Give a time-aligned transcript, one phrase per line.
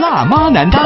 [0.00, 0.82] 辣妈难当，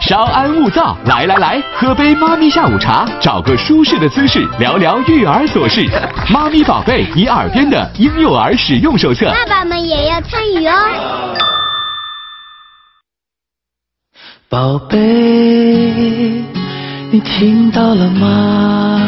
[0.00, 5.88] 稍安勿躁，来来来，喝杯妈咪下午茶，找个舒适的姿势，聊聊育儿琐事。
[6.30, 9.30] 妈咪宝贝，你耳边的婴幼儿使用手册。
[9.30, 10.74] 爸爸们也要参与哦。
[14.48, 14.98] 宝贝，
[17.10, 19.02] 你听到了吗？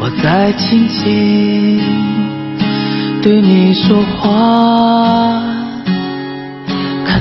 [0.00, 1.80] 我在轻轻
[3.22, 4.30] 对你说话，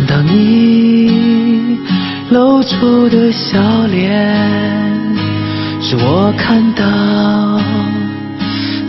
[0.05, 1.79] 看到你
[2.29, 3.57] 露出的笑
[3.87, 4.11] 脸，
[5.79, 6.83] 是我看到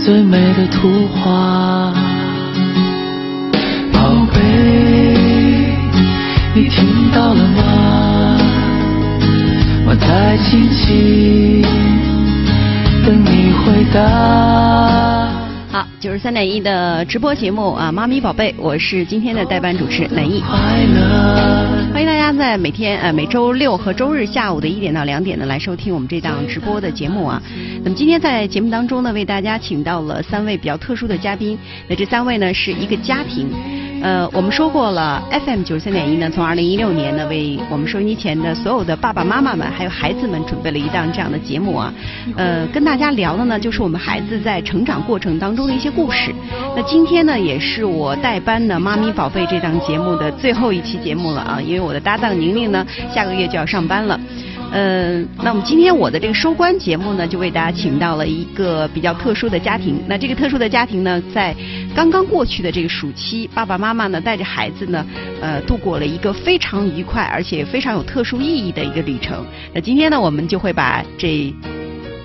[0.04, 1.92] 最美的图画。
[3.92, 4.40] 宝贝，
[6.52, 8.36] 你听到了吗？
[9.86, 11.62] 我在轻轻
[13.06, 15.13] 等你回答。
[16.04, 20.42] 就是三点一的直播节目啊，妈咪宝贝，我是今天的代班主持南艺。
[20.42, 27.42] 欢迎大家在每天呃每周六和周日下午的一点到两点呢来收听我们这档直播的节目啊。
[27.82, 31.58] 那么今天在节目当中呢，为大家请到了三位比较特殊的嘉宾。
[31.88, 33.48] 那这三位呢是一个家庭。
[34.04, 41.90] 呃，我们说过了，FM 九十三点一呢，从二零一六年呢，为我们收音机前的所有的爸爸妈妈们还有孩子们准备了一档这样的节目啊。
[42.36, 46.34] 呃，跟大家聊的呢，就是我们孩子在成长过程当中的一些故事。
[46.76, 54.20] 那今天呢，也是我代班的《妈咪宝贝》这档节目的最后一期节目了啊，因为我的搭档宁宁呢，下个月就要上班了。
[54.76, 60.02] 嗯，那么今天我的这个收官节目呢，就为大家请到了一个比较特殊的家庭。
[60.08, 61.54] 那这个特殊的家庭呢，在
[61.94, 65.06] 刚刚过去的这个暑期，爸爸妈妈呢带着孩子呢，
[65.40, 69.46] 呃，度过了一个非常愉快而且非常有特殊意义的一个旅程。
[69.72, 71.54] 那今天呢，我们就会把这。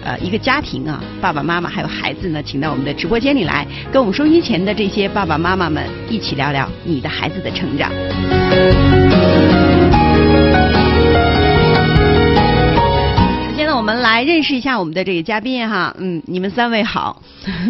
[0.01, 7.91] 呃，一个家庭啊，爸爸妈妈还有孩子呢，请到我们的直播间里来，跟我们收音机前的这些爸爸妈妈们一起聊聊你的孩子的成长。
[13.93, 17.21] 们来认识一下我们的这个嘉宾哈，嗯，你们三位好。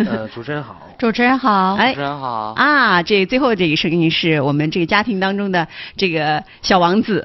[0.05, 5.65] 呃， 主持人好，主持人好，哎主持人好，啊，这最后这个声音是我们这个家庭当中的
[5.95, 7.23] 这个小王子，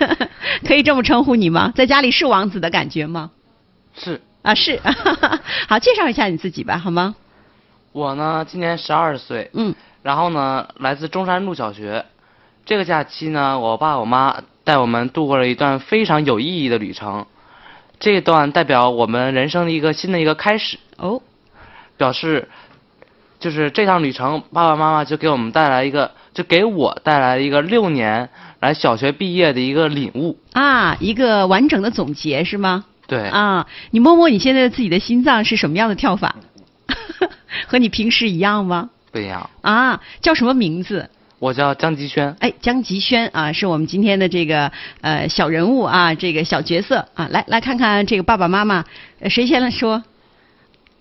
[0.66, 1.72] 可以这么称呼你吗？
[1.74, 3.30] 在家里是王子的感觉吗？
[3.96, 4.78] 是啊，是。
[5.66, 7.14] 好，介绍一下你自己吧，好吗？
[7.92, 12.04] 我呢，今年十二岁，嗯，然后呢，来自中山路小学。
[12.66, 17.24] 这个假期呢，我爸我妈带我们度过了一段非常有意义的旅程，
[17.98, 21.22] 这段代表我们人生的一个新的一个开始，哦，
[21.96, 22.48] 表示
[23.40, 28.28] 就是这趟旅程，爸爸妈妈就给我们带来一个，就给我带来一个六年
[28.60, 30.38] 来小学毕业的一个领悟。
[30.52, 32.84] 啊，一个完整的总结是吗？
[33.06, 36.36] 对，啊，你摸摸你现在自己的心脏是什么样的跳法？
[37.66, 38.90] 和你平时一样吗？
[39.10, 39.48] 不一样。
[39.62, 41.08] 啊，叫什么名字？
[41.38, 42.34] 我叫江吉轩。
[42.40, 48.84] 哎，江吉轩啊，是我们今天的这个呃小人物啊，这个小角色啊，来来看看这个爸爸妈妈，
[49.20, 50.02] 呃谁先来说？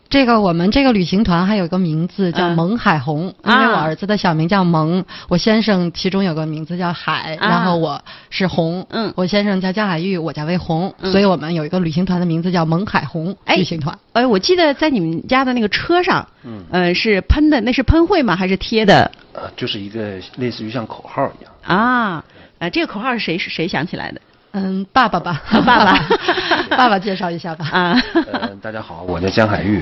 [0.07, 13.97] 这个我们这个旅行团还有个名字叫嗯蒙海红，因为我儿子的小名叫蒙，我先生其中有个名字叫海，啊然后我是红，嗯我先生叫江海玉，我叫魏红，嗯所以我们有一个旅行团的名字叫蒙海红哎旅行团。
[14.13, 18.35] 哎，我记得在你们家的那个车上，嗯呃，是喷的，那是喷绘吗？
[18.35, 19.11] 还是贴的？
[19.35, 21.53] 呃，就是一个类似于像口号一样。
[21.63, 22.23] 啊，
[22.59, 24.21] 呃，这个口号是谁是谁想起来的？
[24.51, 25.99] 嗯，爸爸吧， 爸爸
[26.77, 27.65] 爸爸介绍一下吧。
[27.69, 28.01] 啊，
[28.31, 29.81] 呃，大家好，我叫江海玉，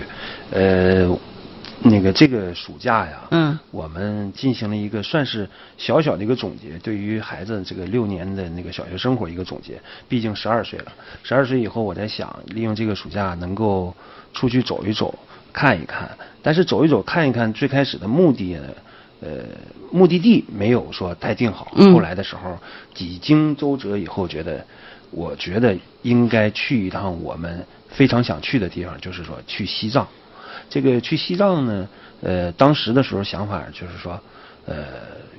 [0.49, 1.07] 呃，
[1.83, 5.47] 那个这个暑假呀，嗯，我们进行了一个算是
[5.77, 9.79] 小小的一个总结，对于孩子这个六年的那个小学生活一个总结。
[10.09, 10.91] 毕竟十二岁了，
[11.21, 13.95] 十二岁以后，我在想利用这个暑假能够
[14.33, 15.13] 出去走一走，
[15.53, 16.09] 看一看。
[16.41, 18.67] 但是走一走看一看，最开始的目的呢？
[19.23, 19.45] 呃，
[19.89, 21.71] 目的地没有说太定好。
[21.75, 22.57] 嗯后来的时候，
[22.93, 24.65] 几经周折以后，觉得，
[25.11, 30.05] 我觉得应该去一趟我们非常想去的地方，就是说去西藏。
[30.69, 31.87] 这个去西藏呢，
[32.21, 34.19] 呃，当时的时候想法就是说，
[34.65, 34.85] 呃，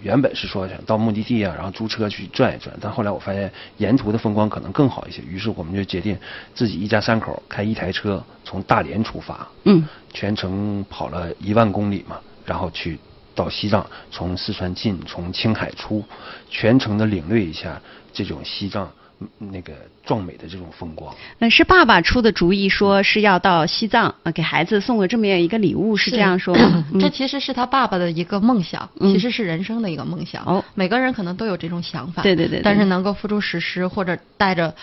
[0.00, 6.16] 原本是说想到目的地啊，然后租车去转一转，但后来我发现沿途的风光可能更好一些，于是我们就决定
[6.54, 12.98] 自己一家三口开一台车从大连出发，嗯，全程跑了一万公里嘛，然后去
[13.34, 16.04] 到西藏，从四川进，从青海出，
[16.50, 17.80] 全程的领略一下
[18.12, 18.90] 这种西藏
[19.20, 19.72] 嗯那个
[20.04, 21.14] 壮美的这种风光。
[21.38, 26.84] 那是爸爸出的主意，说是要到西藏啊，给孩子送个这么样一个礼物，是这样说吗？
[27.00, 30.44] 这嗯其实是他爸爸的一个梦想，嗯其实是人生的一个梦想。
[30.44, 34.74] 哦每个人可能都有这种想法，对对对对但是能够付诸实施或者带着，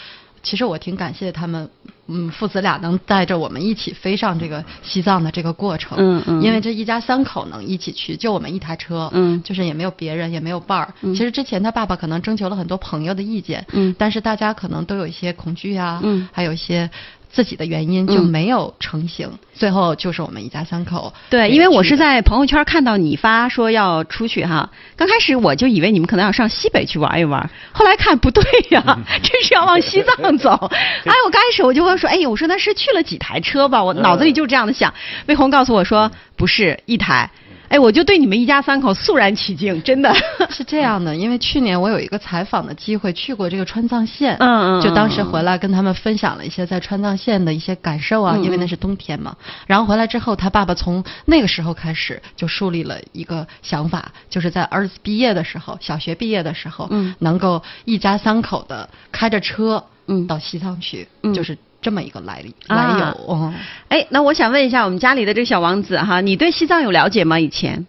[0.44, 1.70] 其实我挺感谢他们
[2.08, 5.98] 嗯父子俩能带着我们一起飞上这个西藏的这个过程。
[6.00, 9.10] 嗯嗯因为这一家三口能一起去，就我们一台车。
[9.14, 10.94] 嗯就是也没有别人，也没有伴儿。
[11.02, 13.66] 嗯其实之前他爸爸可能征求了很多朋友的意见。
[13.72, 16.00] 嗯但是大家可能都有一些恐惧啊。
[16.04, 16.90] 嗯还有一些。
[17.32, 21.14] 自己的原因就嗯没有成型，最后就是我们一家三口。
[21.30, 28.84] 对，因为我是在朋友圈看到你发说要出去哈，刚开始我就以为你们可能要上西北去玩一玩，后来看不对呀、
[29.24, 30.50] 真是要往西藏走。
[31.06, 33.82] 哎，我刚开始我就问说，哎，我说那是去了几台车吧？
[33.84, 34.94] 我脑子里就这样的想。
[35.28, 37.30] 魏红告诉我说不是一台，
[37.72, 40.14] 哎，我就对你们一家三口肃然起敬，真的。
[40.52, 49.34] 是这样的，因为去年我有一个采访的机会，去过这个川藏线，嗯嗯就当时嗯回来跟他们分享了一些在川藏线的一些感受啊，因为那是冬天嘛。
[49.66, 57.16] 然后回来之后，他爸爸从那个时候开始就树立了一个想法，就是在儿子毕业的时候，小学毕业的时候，嗯。
[57.20, 60.28] 能够一家三口的开着车，嗯。
[60.28, 61.34] 到西藏去，嗯。
[61.34, 63.06] 就是这么一个来历、啊来由。
[63.28, 63.54] 哦，
[63.90, 67.40] 哎，那我想问一下，我们家里的这个小王子哈，你对西藏有了解吗？
[67.40, 67.86] 以前？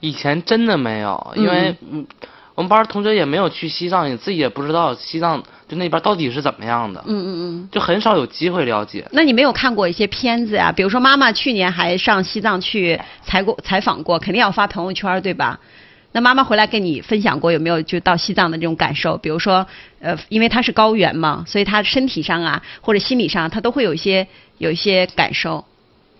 [0.00, 2.06] 以前真的没有，因为嗯，
[2.54, 7.68] 我们班同学也没有去西藏，也自己也不知道西藏就那边到底是怎么样的，嗯嗯嗯。
[7.70, 9.06] 就很少有机会了解。
[9.12, 15.60] 那你没有看过一些片子呀、比如说妈妈去年还上西藏去采过采访过，肯定要发朋友圈，对吧？
[16.12, 19.16] 那妈妈回来跟你分享过有没有就到西藏的这种感受？
[19.16, 19.66] 比如说，
[20.00, 24.26] 呃，因为它是高原嘛，所以他身体上啊或者心理上，他都会有一些
[24.58, 25.64] 有一些感受，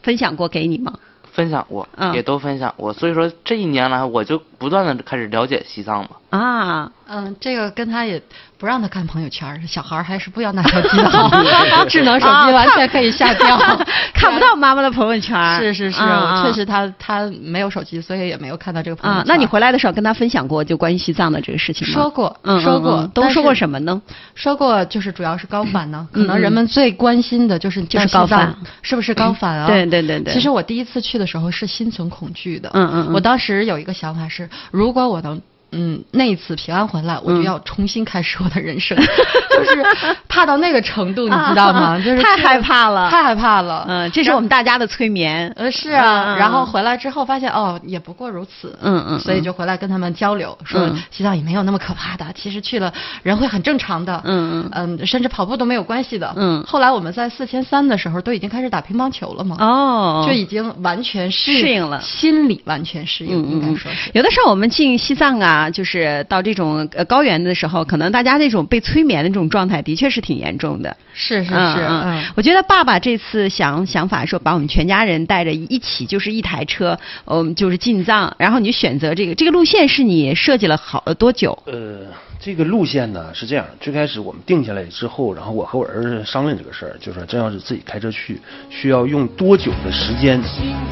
[0.03, 0.99] 分享过给你吗？
[1.33, 6.11] 分享过，嗯也都分享过，所以说这一年来我就不断的开始了解西藏嘛。
[6.31, 8.21] 啊，嗯，这个跟他也
[8.61, 11.31] 不让他看朋友圈儿，小孩儿还是不要拿手机的好，
[11.89, 13.57] 智能手机完全可以下掉，
[14.12, 15.57] 看不到妈妈的朋友圈。
[15.59, 21.95] 是是是，啊确实他他没有手机，所以也没有看到这个朋友圈。，啊那你回来的时候跟他分享过就关于西藏的这个事情吗？
[21.95, 23.99] 说过嗯，说过但嗯嗯都说过什么呢？
[24.35, 29.67] 说过，就是主要是高反呢，嗯可能人们最关心的就是就是高反是不是高反啊？
[29.67, 32.69] 对对对对其实我第一次去的时候是心存恐惧的。
[32.75, 35.41] 嗯嗯嗯我当时有一个想法是，如果我能。
[35.73, 39.85] 嗯，那一次平安回来，我就嗯要重新开始我的人生， 就是
[40.29, 41.99] 怕到那个程度，你知道吗？
[42.03, 43.11] 就是太害怕了。
[43.11, 43.85] 太害怕了。
[43.89, 45.53] 嗯，这是我们大家的催眠。
[45.57, 51.03] 呃，是嗯啊，嗯然后嗯回来之后发现哦，也不过如此，嗯嗯所以就回来跟他们交流，说嗯。
[51.11, 55.07] 西藏也没有那么可怕的，其实去了人会很正常的，嗯嗯。
[55.07, 56.63] 甚至跑步都没有关系的，嗯。
[56.67, 62.01] 后来我们在四千三的时候都已经开始打乒乓球了嘛，哦，就已经完全适适应了。
[62.01, 64.11] 心理完全适应，应该说是。
[64.15, 70.97] 有的时候我们进西藏啊，就是到这种呃高原的时候，可能大家那种被催眠的这种状态，的确是挺严重的。
[71.12, 81.59] 是是是，嗯嗯，我觉得爸爸这次想想法说，把我们全家人带着一起，就是一台车，嗯，就是进藏，然后你选择这个这个路线是你设计了好了多久？
[81.67, 82.07] 呃，
[82.39, 88.41] 这个路线呢是这样，最开始我们定下来之后，然后我和我儿子商量这个事儿，就说真要是自己开车去，
[88.71, 90.41] 需要用多久的时间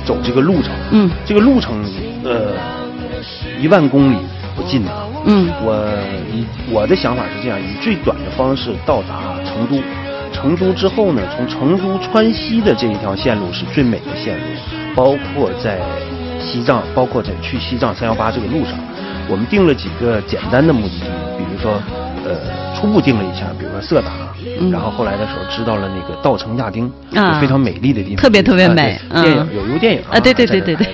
[0.04, 0.72] 走这个路程？
[0.90, 1.84] 嗯这个路程
[2.24, 2.54] 呃
[3.60, 4.18] 一万公里
[4.58, 4.90] 不近呐。
[5.24, 5.48] 嗯。
[5.62, 5.86] 我
[6.34, 6.44] 以
[6.74, 9.80] 我的想法是这样，以最短的方式到达成都。
[10.30, 14.44] 成都之后呢，从成都川西的这一条线路是最美的线路，
[14.94, 15.80] 包括在
[16.38, 18.74] 西藏，包括在去西藏三幺八这个路上，
[19.28, 21.06] 我们定了几个简单的目的地，
[21.38, 21.72] 比如说，
[22.24, 22.36] 呃，
[22.76, 24.10] 初步定了一下，比如说色达，
[24.60, 24.70] 嗯。
[24.70, 26.92] 然后后来的时候知道了那个稻城亚丁，
[27.40, 29.56] 非常美丽的地方，特别特别啊美对电影嗯。
[29.56, 30.86] 有一部电影啊对对对对对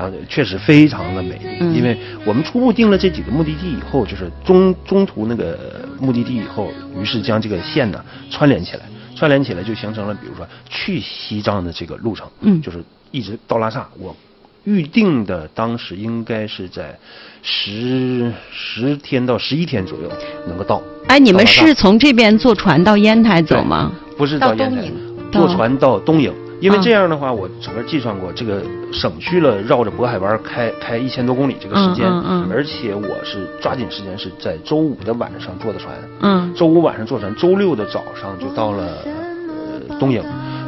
[0.00, 1.94] 然后确实非常的美丽，嗯因为
[2.24, 5.58] 我们初步定了这几个目的地以后，就是中中途那个
[6.00, 8.84] 目的地以后，于是将这个线呢串联起来，
[9.14, 14.16] 串联起来就形成了，比如说去西藏的这个路程，嗯就是一直到拉萨，我
[14.64, 16.98] 预定的当时应该是在
[17.42, 20.10] 十十天到十一天左右
[20.48, 20.80] 能够到。
[21.08, 23.92] 哎，你们是从这边坐船到烟台走吗？
[24.16, 24.94] 不是到烟台到东营，
[25.30, 26.32] 坐船到东营。
[26.60, 26.82] 因为嗯。
[26.82, 28.62] 这样的话，我整个计算过，这个
[28.92, 32.06] 省去了绕着渤海湾开开一千多公里这个时间，
[32.52, 36.52] 而且我是抓紧时间，是在周五的晚上坐的船，嗯。
[36.54, 40.22] 周五晚上坐船，周六的早上就到了呃东营，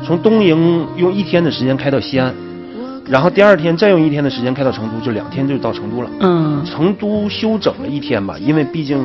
[0.05, 2.35] 从东营用一天的时间开到西安，
[3.07, 6.11] 然后第二天再用一天的时间开到成都，就两天就到成都了。
[6.21, 6.65] 嗯。
[6.65, 8.99] 成都休整了一天吧，因为毕竟，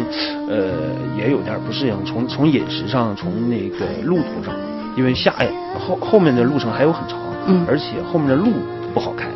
[0.48, 0.70] 呃，
[1.18, 4.54] 也有点不适应，从从饮食上，从那个路途上，
[4.98, 5.48] 因为下哎
[5.80, 8.52] 后后面的路程还有很长，嗯而且后面的路
[8.94, 9.28] 不好开，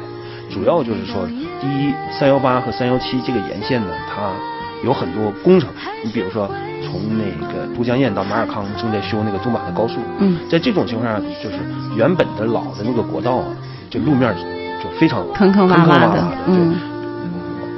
[0.49, 1.25] 主要就是说，
[1.61, 4.31] 第一，三幺八和三幺七这个沿线呢，它
[4.83, 5.69] 有很多工程，
[6.03, 6.49] 你比如说
[6.81, 11.57] 从那个都江堰到马尔康正在修那个驻马的高速，嗯在这种情况下，就是
[11.95, 13.45] 原本的老的那个国道啊，
[13.89, 14.35] 这路面
[14.83, 16.75] 就非常坑坑洼洼的嗯。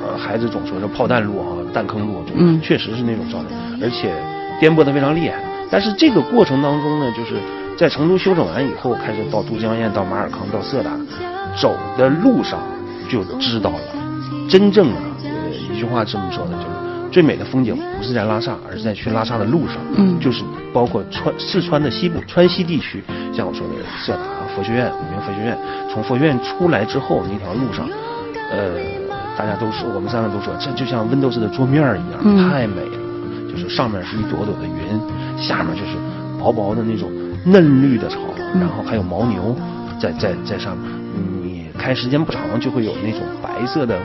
[0.05, 4.13] 呃，孩子总说是炮弹路啊、弹坑路，就嗯确实是那种状态，而且
[4.59, 5.37] 颠簸的非常厉害。
[5.71, 7.35] 但是这个过程当中呢，就是
[7.77, 10.91] 在成都休整完以后，开始到都江堰、到马尔康、到色达，
[11.59, 12.59] 走的路上
[13.09, 16.67] 就知道了，真正啊，呃，一句话这么说的，就是
[17.11, 19.77] 最美的风景不是在拉萨，而是在去拉萨的路上。
[19.97, 23.03] 嗯就是包括川四川的西部川西地区，
[23.33, 24.21] 像我说的色达、
[24.55, 25.57] 佛学院、五明佛学院，
[25.91, 27.87] 从佛学院出来之后那条路上，
[28.51, 28.71] 呃，
[29.37, 32.97] 大家都说，我们三个都说，这就像 Windows 的桌面一样，嗯太美了。
[33.51, 34.99] 就是上面是一朵朵的云，
[35.37, 35.91] 下面就是
[36.39, 37.11] 薄薄的那种
[37.45, 38.17] 嫩绿的草，
[38.55, 39.55] 然后还有牦牛
[39.99, 40.91] 在在在上面。
[41.43, 43.99] 你开时间不长，就会有那种白色的，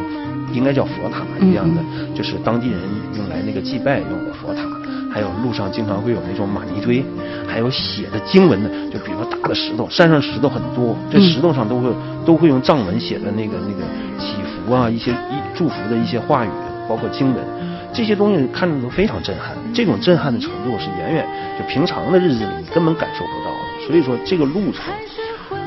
[0.53, 1.83] 应该叫佛塔一样的，
[2.15, 2.81] 就是当地人
[3.17, 4.63] 用来那个祭拜用的佛塔。
[5.11, 7.03] 还有路上经常会有那种玛尼堆，
[7.47, 11.89] 还有写的经文的，就比如说大的石头，山上石头很多，这石头上都会
[12.27, 13.83] 都会用藏文写的那个那个
[14.19, 16.49] 祈福啊，一些一祝福的一些话语，
[16.89, 17.43] 包括经文。
[17.93, 21.27] 这些东西看着都非常震撼，这种震撼的程度是远远
[21.59, 23.87] 就平常的日子里你根本感受不到的。
[23.87, 24.93] 所以说这个路程，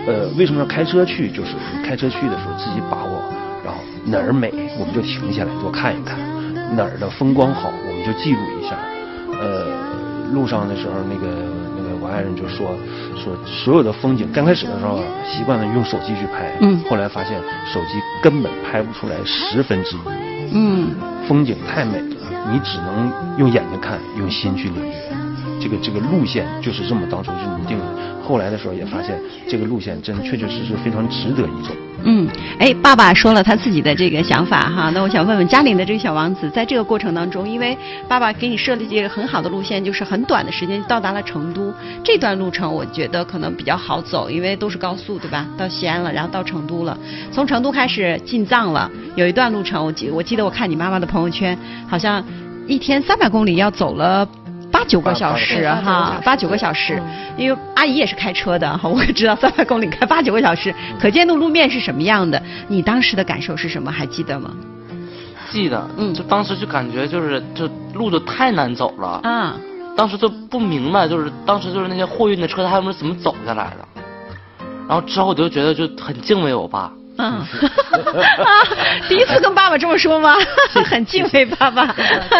[0.05, 1.29] 呃，为什么要开车去？
[1.29, 3.23] 就是你开车去的时候自己把握，
[3.65, 6.17] 然后哪儿美我们就停下来多看一看，
[6.75, 8.77] 哪儿的风光好我们就记录一下。
[9.39, 9.67] 呃，
[10.31, 11.27] 路上的时候那个
[11.75, 12.77] 那个我爱人就说
[13.15, 19.99] 说所有的风景，刚开始的时候啊习惯了用手机去拍，嗯后来发现手机根本拍不出来十分之一。
[20.53, 20.95] 嗯
[21.27, 24.93] 风景太美了，你只能用眼睛看，用心去领略。
[25.59, 28.00] 这个这个路线就是这么当初就拟定的。
[28.21, 31.73] 后来的时候也发现，这个路线真确确实实非常值得一走。
[32.03, 41.71] 嗯，哎，爸爸说了他自己的这个想法哈，那我想问问家里的这个小王子，在这个过程当中，因为爸爸给你设立这个很好的路线，就是很短的时间到达了成都，
[42.03, 45.45] 这段路程我觉得可能比较好走，因为都是高速对吧？
[45.57, 46.97] 到西安了，然后到成都了，
[47.31, 51.55] 从成都开始进藏了，有一段路程，我记我记得我看你妈妈的朋友圈，
[51.87, 52.23] 好像
[52.65, 54.27] 一天三百公里要走了。
[54.71, 56.95] 八九个小时哈，八九个小时。
[56.99, 62.41] 嗯，因为阿姨也是开车的哈， 我也知道三百公里开八九个小时，可见的路面是什么样的。
[62.67, 63.91] 你当时的感受是什么？
[63.91, 64.51] 还记得吗？
[65.51, 66.13] 记得，嗯。
[66.13, 69.55] 就当时就感觉就是就路就太难走了，啊，
[69.97, 77.45] 当时就不明白，就是当时就是那些货运的车他们是怎么走下来的，然后之后我就觉得就很敬畏我爸，嗯， 啊，
[79.07, 80.35] 第一次跟爸爸这么说吗？
[80.89, 81.85] 很敬畏爸爸。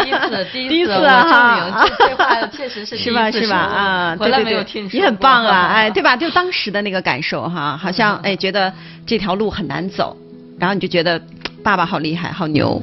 [0.03, 3.29] 第一次， 第第一次我啊，证明这这话确实是是吧？
[3.29, 3.47] 是吧？
[3.47, 6.15] 说啊，回来对对对没有听说你很棒啊，过哎，对吧？
[6.15, 8.71] 就当时的那个感受哈，好像哎觉得
[9.05, 10.15] 这条路很难走，
[10.59, 11.21] 然后你就觉得
[11.63, 12.81] 爸爸好厉害，好牛。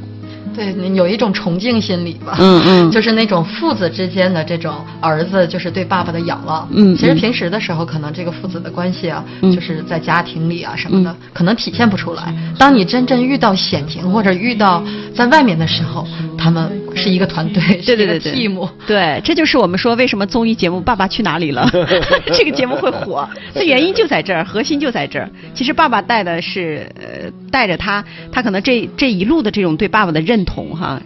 [0.58, 2.90] 对你有一种崇敬心理吧，嗯嗯。
[2.92, 6.68] 就是那种父子之间的这种儿子就是对爸爸的仰望。
[6.72, 6.96] 嗯嗯。
[6.96, 9.52] 其实平时的时候，可能这个父子的关系啊，嗯。
[9.54, 12.34] 就是在家庭里啊什么的，嗯可能体现不出来。
[12.58, 14.82] 当你真正遇到险情或者遇到
[15.14, 18.32] 在外面的时候，他们是一个团队，对对对对。
[18.32, 18.68] team。
[18.86, 21.66] 对，这就是我们说为什么综艺节目《爸爸去哪里了》
[22.34, 25.30] 这个节目会火，这原因就在这儿，核心就在这儿。
[25.54, 31.00] 其实爸爸带的是呃带着他，他可能这这一路的这种对爸爸的认同哈，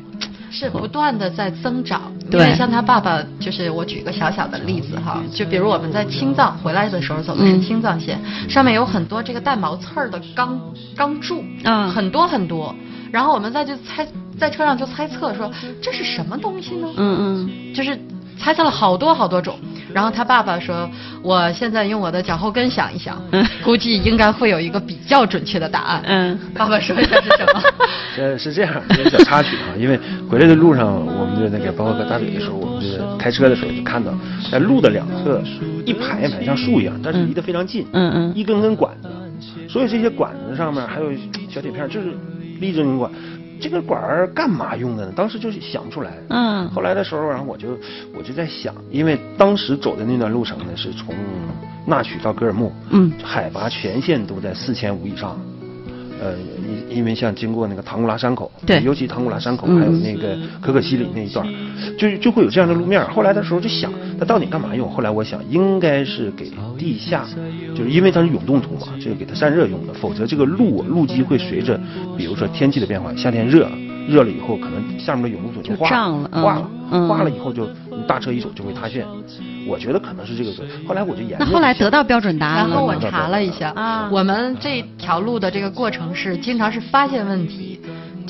[0.53, 2.13] 是不断的在增长。
[2.25, 10.61] 因对为像他爸爸，就是我举一个小小的例子哈，就比如我们在青藏回来的时候走的是嗯青藏线，上面有很多这个带毛刺儿的钢
[10.95, 12.75] 钢柱，嗯很多很多。
[13.11, 14.07] 然后我们再就猜，
[14.39, 15.51] 在车上就猜测说
[15.83, 16.89] 这是什么东西呢？
[16.97, 17.99] 嗯嗯就是
[18.43, 19.59] 猜测了好多好多种。
[19.95, 20.89] 然后他爸爸说
[21.23, 27.63] ：“我现在用我的脚后跟想一想，嗯估计应该会有一个比较准确的答案。”嗯爸爸说一下是什么？
[28.17, 34.11] 呃，是这样，一个小插曲啊， 因为回来的路上，我们就那个包括搁大嘴的时候，我们就开车的时候就看到，
[34.51, 35.43] 在路的两侧
[35.85, 39.09] 一排一排像树一样，但是离得非常近，嗯嗯一根根管子，
[39.69, 41.13] 所以这些管子上面还有
[41.51, 42.15] 小铁片，就是
[42.61, 43.11] 立正管。
[43.63, 45.13] 这个管儿干嘛用的呢？
[45.15, 46.19] 当时就是想不出来。
[46.29, 47.79] 嗯后来的时候，然后我就
[48.13, 51.15] 我就在想，因为当时走的那段路程呢，是从
[51.87, 55.41] 纳曲到格尔木，嗯海拔全线都在四千五以上。
[56.23, 56.35] 呃，
[56.91, 61.45] 因因为像经过那个唐古拉山口，对尤其唐古拉山口，嗯还有那个可可西里那一段，
[61.99, 63.05] 就就会有这样的路面。
[63.09, 64.89] 后来的时候就想，它到底干嘛用？
[64.89, 66.49] 后来我想，应该是给
[66.79, 67.27] 地下，
[67.75, 69.93] 就是因为它是永冻土嘛，这个给它散热用的。
[69.95, 71.81] 否则这个路路基会随着，
[72.17, 73.69] 比如说天气的变化，夏天热，
[74.09, 79.07] 热了以后可能下面的永冻土就化胀了嗯化了，嗯化了以后就你大车一走就会塌陷。
[79.67, 80.89] 我觉得可能是这个原因。
[80.89, 81.55] 后来我就研究那一下。
[81.55, 82.71] 后来得到标准答案了？
[82.71, 87.81] 然后我查了一下，啊我们这条路的这个过程是经常是发现问题，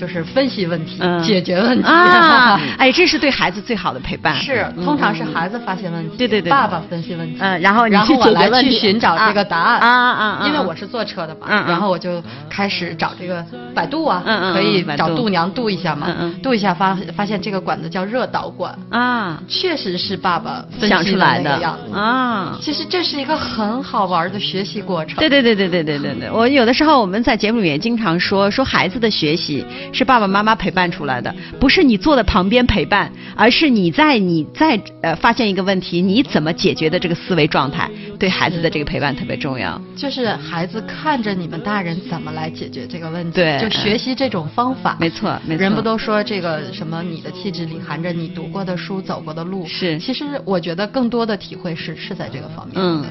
[0.03, 4.35] 就是分析问题、嗯解决问题啊， 哎，这是对孩子最好的陪伴。
[4.35, 21.97] 是，通常是孩子发现问题，对对对对爸爸分析问题，嗯然后你然后我来去寻找这个答案啊啊啊因为我是坐车的嘛，然后我就开始找这个百度啊，嗯嗯可以找度娘度一下嘛，嗯嗯度一下发发现这个管子叫热导管，啊，确实是爸爸分想析出来的样子。
[21.97, 22.59] 啊。
[22.61, 25.15] 其实这是一个很好玩的学习过程。
[25.19, 39.81] 对对对对对对对对，我有的时候我们在节目里面经常说，说孩子的学习是爸爸妈妈陪伴出来的，不是你坐在旁边陪伴，而是你在你在呃发现一个问题，你怎么解决的这个思维状态，对孩子的这个陪伴特别重要。
[39.97, 44.97] 就是孩子看着你们大人怎么来解决这个问题，对就学习这种方法。
[44.99, 49.67] 没错没错人不都说这个什么你的气质里含着你读过的书、走过的路？
[49.67, 52.75] 是其实我觉得更多的体会是是在这个方面。
[52.77, 53.05] 嗯，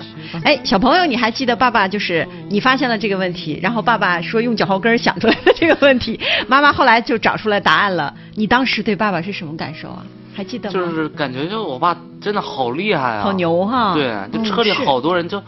[0.43, 8.13] 哎，小朋友，你还记得爸爸就是你发现了这个问题，然后爸爸说用脚后跟想出来的这个问题，妈妈后来就找出来答案了。
[8.35, 10.03] 你当时对爸爸是什么感受啊？
[10.33, 10.73] 还记得吗？
[10.73, 15.43] 就是感觉就我爸真的好厉害啊，好牛哈对，就嗯车里好多人，就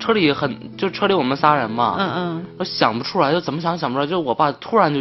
[0.00, 2.46] 车里很就车里我们仨人嘛，嗯嗯。
[2.58, 5.00] 我想不出来，就怎么想想不出来，就我爸突然就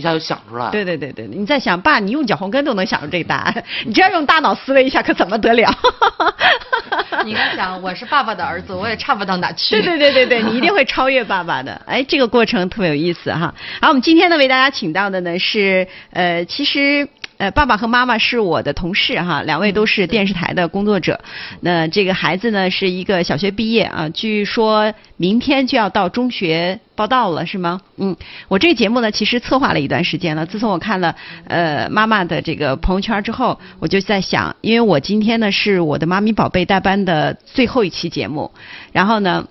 [0.00, 5.70] 一下就想出来，对对对对，你在想爸，你用脚后跟都能想出这个答案，你这要用大脑思维一下，可怎么得了？
[7.24, 9.80] 你该想，我是爸爸的儿子，我也差不到哪去。
[9.80, 11.80] 对对对对对，你一定会超越爸爸的。
[11.86, 13.54] 哎，这个过程特别有意思哈。
[13.80, 17.06] 好，我们今天呢为大家请到的呢是呃，其实。
[17.40, 21.18] 呃，爸爸和妈妈是我的同事哈，两位都是电视台的工作者。
[21.62, 27.80] 那这个孩子呢是一个小学毕业啊，据说明天就要到中学报到了，是吗？
[27.96, 28.14] 嗯，
[28.48, 30.44] 我这个节目呢其实策划了一段时间了。
[30.44, 31.16] 自从我看了
[31.48, 38.50] 呃妈妈的这个朋友圈之后，我就在想，因为我今天呢是我的妈咪宝贝代班的最后一期节目，
[38.92, 39.46] 然后呢。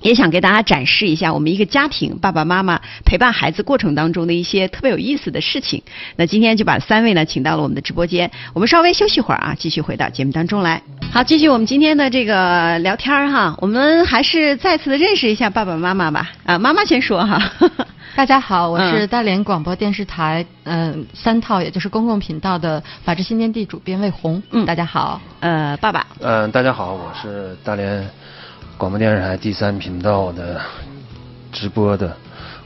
[0.00, 5.82] 也想给大家展示一下我们一个家庭爸爸妈妈陪伴孩子过程当中的一些特别有意思的事情。
[6.16, 10.82] 那今天就把三位呢请到了我们的直播间，我们稍微休息会儿啊，继续回到节目当中来。
[11.12, 16.30] 好，继续我们今天的这个聊天儿哈，我们还是再次的认识一下爸爸妈妈吧。
[16.44, 17.40] 啊，妈妈先说哈。
[18.16, 24.42] 大家好，我是嗯大连广播电视台嗯、三套，也就是公共频道的《法治新天地》主编魏红。
[24.50, 25.20] 嗯大家好。
[25.38, 28.06] 呃，爸爸，嗯、大家好，我是大连
[28.80, 30.58] 广播电视台第三频道的
[31.52, 32.16] 直播的，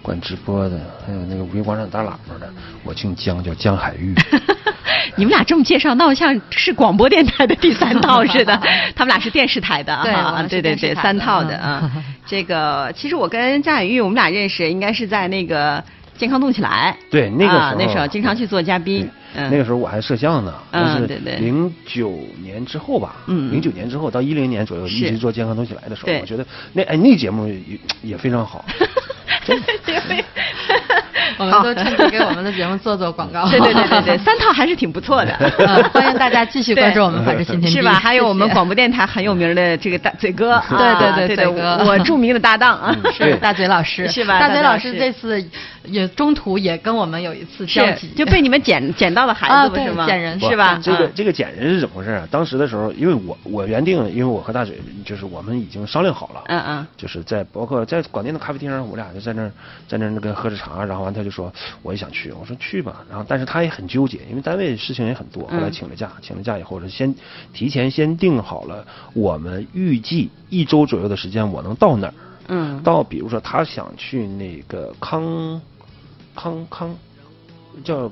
[0.00, 2.48] 管直播的，还有那个五一广场大喇叭的，
[2.84, 4.14] 我姓江，叫江海玉。
[5.18, 8.56] 你们俩这么介绍，那我像是广播电台的第三套似的。
[8.94, 11.92] 他们俩是电视台的，哈对对对三套的嗯啊。
[12.24, 15.82] 这个其实我跟张海玉我们俩认识，应该是在那个
[16.16, 16.96] 健康动起来。
[17.10, 19.10] 对那个时候啊，那时候经常去做嘉宾。
[19.34, 28.64] 嗯，那个时候我还摄像呢，嗯就是零九年之后吧，嗯零九年之后到一零年左右，一直做健康东西来的时候，我觉得那哎那节目也也非常好，
[31.38, 33.48] 我们都趁机给我们的节目做做广告。
[33.50, 35.32] 对对对对对，三套还是挺不错的。
[35.58, 37.94] 呃 欢迎大家继续关注我们《法治新天地》，是吧？
[37.94, 41.84] 还有我们广播电台很有名的这个大嘴哥，对啊对对对嘴哥。
[41.86, 42.78] 我著名的搭档。
[42.78, 44.98] 啊，是大嘴老师，是吧大嘴老师师。
[44.98, 45.42] 这次
[45.84, 50.06] 也中途也跟我们有一次交集，就被你们捡捡到了孩子不是吗？
[50.06, 50.78] 捡人是吧？
[50.82, 51.12] 这个嗯。
[51.14, 52.26] 这个捡人是怎么回事啊？
[52.30, 56.86] 当时的时候，因为我我原定，因为我和大嘴就是我们已经商量好了，嗯嗯。
[56.96, 59.52] 就是在包括在广电的咖啡厅，我俩就在那儿
[59.88, 65.72] 在那儿那个喝着茶，然后完他就说我也想去，我说去吧，然后但是他也很纠结，因为单位事情也很多，后来嗯。
[65.72, 67.14] 请了假，请了假以后是先
[67.52, 72.14] 提前先定好了我们预计一周左右的时间我能到哪儿，
[72.48, 75.60] 嗯，到比如说他想去那个康
[76.34, 76.94] 康康
[77.82, 78.10] 叫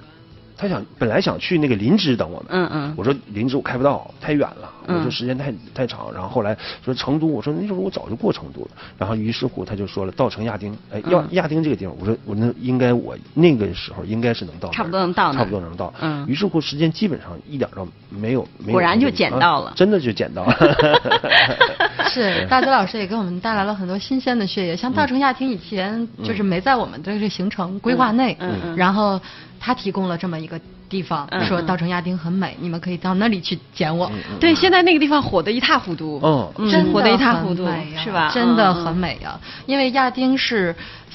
[0.56, 6.12] 他想本来想去那个林芝等我们，嗯嗯我说林芝我开不到，太远了，嗯我说时间太太长。
[6.12, 8.68] 然后后来说成都，我说那时候我早就过成都了。
[8.98, 15.92] 然后于是乎他就说了，稻城亚丁，哎，亚嗯亚丁这个地方，我说我那应该我那个时候应该是能到，差不多能到差不多能到。
[16.00, 20.56] 嗯于是乎时间基本上一点都没有，没有果然就捡到了啊真的就捡到了。
[22.12, 29.20] 是大泽老师也给我们带来了很多新鲜的血液，像稻城亚丁以前就是没在我们的这个行程规划内，嗯嗯然后
[29.58, 34.10] 他提供了这么一个地方，说稻城亚丁很美，你们可以到那里去捡我。
[34.38, 36.20] 对，现在那个地方火得一塌糊涂。
[36.22, 38.30] 嗯嗯，真的火得一塌糊涂是吧？
[38.32, 38.92] 真的嗯很。
[39.02, 40.72] 美呀，因为亚丁是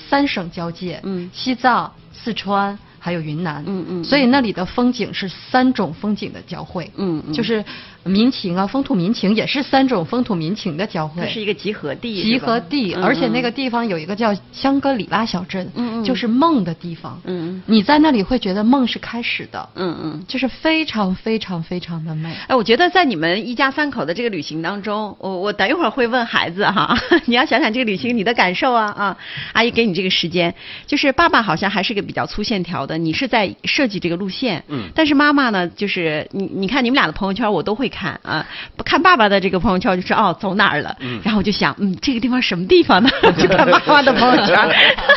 [0.09, 7.63] 三省交界，嗯西藏、四川还有云南，嗯嗯所以那里的风景是三种风景的交汇，嗯嗯就是
[8.07, 20.23] 民情啊，风土民情也是三种风土民情的交汇，它是一个集合地，集合地，嗯而且那个嗯地方有一个叫香格里拉小镇，嗯嗯就是梦的地方，嗯你在那里会觉得梦是开始的，嗯嗯。
[20.27, 22.33] 就是非常非常非常的美。
[22.47, 29.17] 哎，我觉得在你们一家三口的这个旅行当中，我我等一会儿会问孩子哈， 你要想想这个旅行你的感受啊啊！
[29.53, 30.53] 阿姨给你这个时间，
[30.85, 34.89] 就是爸爸好像还是个比较粗线条的，的，你是在设计这个路线，嗯。
[34.93, 38.45] 但是妈妈呢，就是你你看你们俩的朋友圈我都会看啊，
[38.85, 41.19] 看爸爸的这个朋友圈就是哦走哪儿了，嗯。
[41.23, 43.09] 然后我就想嗯这个地方什么地方呢？
[43.37, 44.55] 就看妈妈的朋友圈，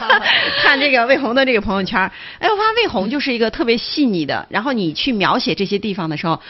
[0.62, 2.00] 看这个魏红的这个朋友圈，
[2.38, 6.40] 哎，我发现魏红就是一个特别细腻的，然后你去描写这些地方的时候。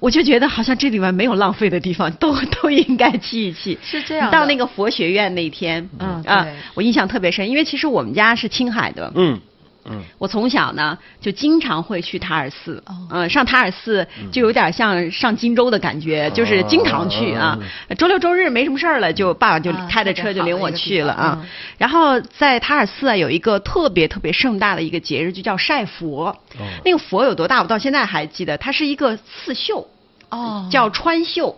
[0.00, 3.76] 我就觉得好像这里面没有浪费的地方，都 都应该记一记。
[3.82, 9.40] 是这样到那个佛学院那天，啊嗯啊，我印象特别深，因为其实我们家是青海的，嗯
[9.84, 17.58] 嗯，我从小呢就经常会去塔尔寺，哦嗯、上塔尔寺就有点像上荆州的感觉，就是经常去啊。
[17.96, 21.46] 周六周日没什么事儿了，就爸爸就啊开着车就领我去了啊。
[21.78, 26.36] 然后在塔尔寺啊有一个特别特别盛大的一个节日，就叫晒佛。
[26.84, 27.62] 那个佛有多大？
[27.62, 29.88] 我到现在还记得，它是一个刺绣。
[30.30, 31.56] 哦叫川绣，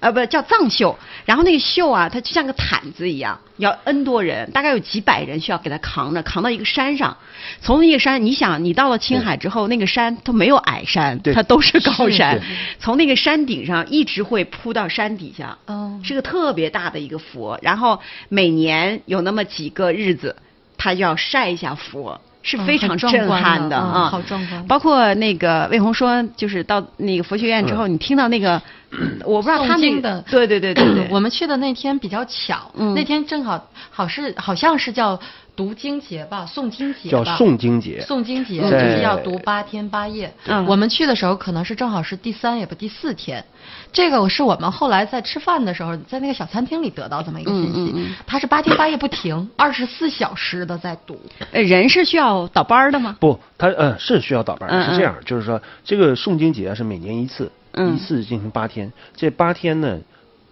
[0.00, 0.98] 呃，不叫藏绣。
[1.24, 7.16] 然后那个绣啊，它就像个毯子一样，要 N 多人，大概有几百人需要给它扛着，扛到一个山上。
[7.60, 12.40] 从那个山，你想，你到了青海之后，那个山它没有矮山，对它都是高山。
[12.78, 17.58] 从那个山顶上一直会铺到山底下，哦是个特别大的一个佛。
[17.62, 20.36] 然后每年有那么几个日子，
[20.76, 22.20] 它就要晒一下佛。
[22.42, 23.50] 是嗯非常很壮震观的嗯。
[23.50, 24.08] 撼的啊！
[24.10, 24.66] 好壮观。
[24.66, 28.60] 包括那个魏红说，就是到那个佛学院之后，你听到那个，
[29.24, 30.24] 我不知道他那个诵经的。
[30.30, 32.94] 对对对对对，我们去的那天比较巧，嗯。
[32.94, 35.18] 那天正好好是好像是叫
[35.58, 37.24] 读经节吧，诵经节叫。
[37.24, 38.00] 诵经节。
[38.06, 40.32] 诵经节嗯就是要读八天八夜。
[40.46, 43.44] 嗯我们去的时候可能是正好是第三也不第四天，
[43.92, 47.72] 这个是我们后来在吃饭的时候，在那个小餐厅里得到这么一个信息。
[47.72, 51.20] 嗯嗯嗯它是八天八夜不停，二十四小时的在读。
[51.50, 53.16] 呃人是需要倒班儿的吗？
[53.18, 59.98] 不，他呃是需要倒班是这样，就是说这个诵经节啊是每年一次，嗯一次进行八天，这八天呢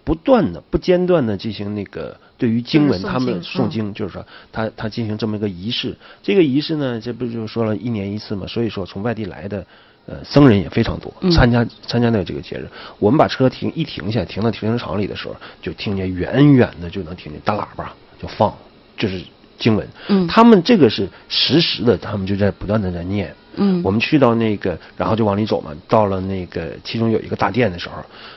[0.03, 5.95] 不断的、不间断的进行那个对于经文他们诵经，就是说他他进行这么一个仪式。
[6.21, 9.65] 这个仪式呢，这不就说了一年一次嘛，所以说从外地来的。
[10.09, 12.65] 呃，僧人也非常多，嗯参加参加那个这个节日。
[12.97, 18.55] 我们把车停一停下，停到停车场里的时候，就听见远远的就能听见大喇叭就放，
[18.95, 19.21] 就是
[19.59, 19.85] 经文。
[20.07, 23.35] 嗯他们这个是实时的，他们就在不断的在念。
[23.57, 27.95] 嗯我们去到那个，然后就往里走嘛，到了那个其中有一个大殿的时候，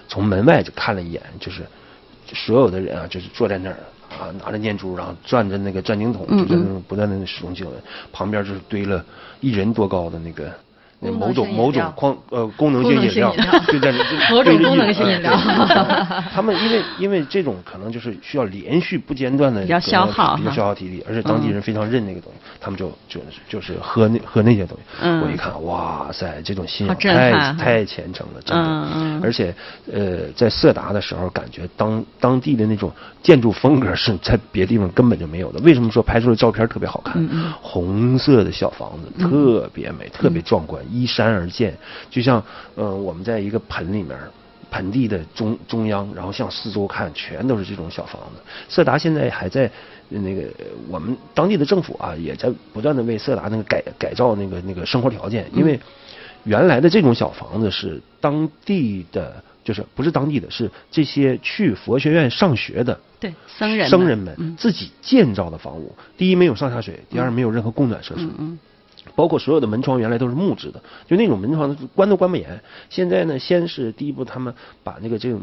[0.09, 1.67] 从门外就看了一眼，就是就
[2.35, 3.77] 所有的人啊，就是坐在那儿
[4.09, 7.75] 啊，拿着念珠，然后转着那个转经筒，嗯就在那种不断的使用经文，
[8.13, 9.05] 旁边就是堆了
[9.41, 10.53] 一人多高的那个。
[11.01, 13.35] 某种某种矿呃功能性饮料
[13.69, 13.91] 就在
[14.31, 15.33] 某种功能性饮料
[16.33, 24.83] 他们因为因为这种可能就是需要连续不间断的比较消耗比较消耗体力，而且当地嗯人非常认那个东西，他们就就就是喝那喝那些东西。
[25.01, 28.65] 嗯我一看，哇塞，这种信仰太太虔诚了，真的。
[28.65, 29.55] 嗯嗯而且
[29.91, 35.61] 呃，在色达的时候，感觉当当地的那种建筑风格是在别地方根本就没有的。
[35.61, 37.15] 为什么说拍出的照片特别好看？
[37.23, 41.77] 嗯嗯红色的小房子特别美，特别壮观，依山而建，
[42.11, 42.43] 就像
[42.75, 44.19] 呃我们在一个盆里面。
[44.73, 48.41] 盆地的中中央，然后向四周看，全都是这种小房子。
[48.69, 49.69] 色达现在还在
[50.13, 55.81] 呃那个呃我们当地的政府啊，也在不断的为色达那个改改造那个那个生活条件，因为
[56.45, 65.93] 原来的这种小房子是当地的，就是不是当地的，是这些去佛学院上学的对，僧人僧人们嗯自己建造的房屋。
[66.17, 68.21] 第一没有上下水，第二没有任何供暖设施。
[68.21, 68.59] 嗯嗯
[69.21, 72.59] 包括所有的门窗原来都是木质的，就那种门窗关都关不严。
[72.89, 75.39] 现在呢，先是第一步，他们把那个这种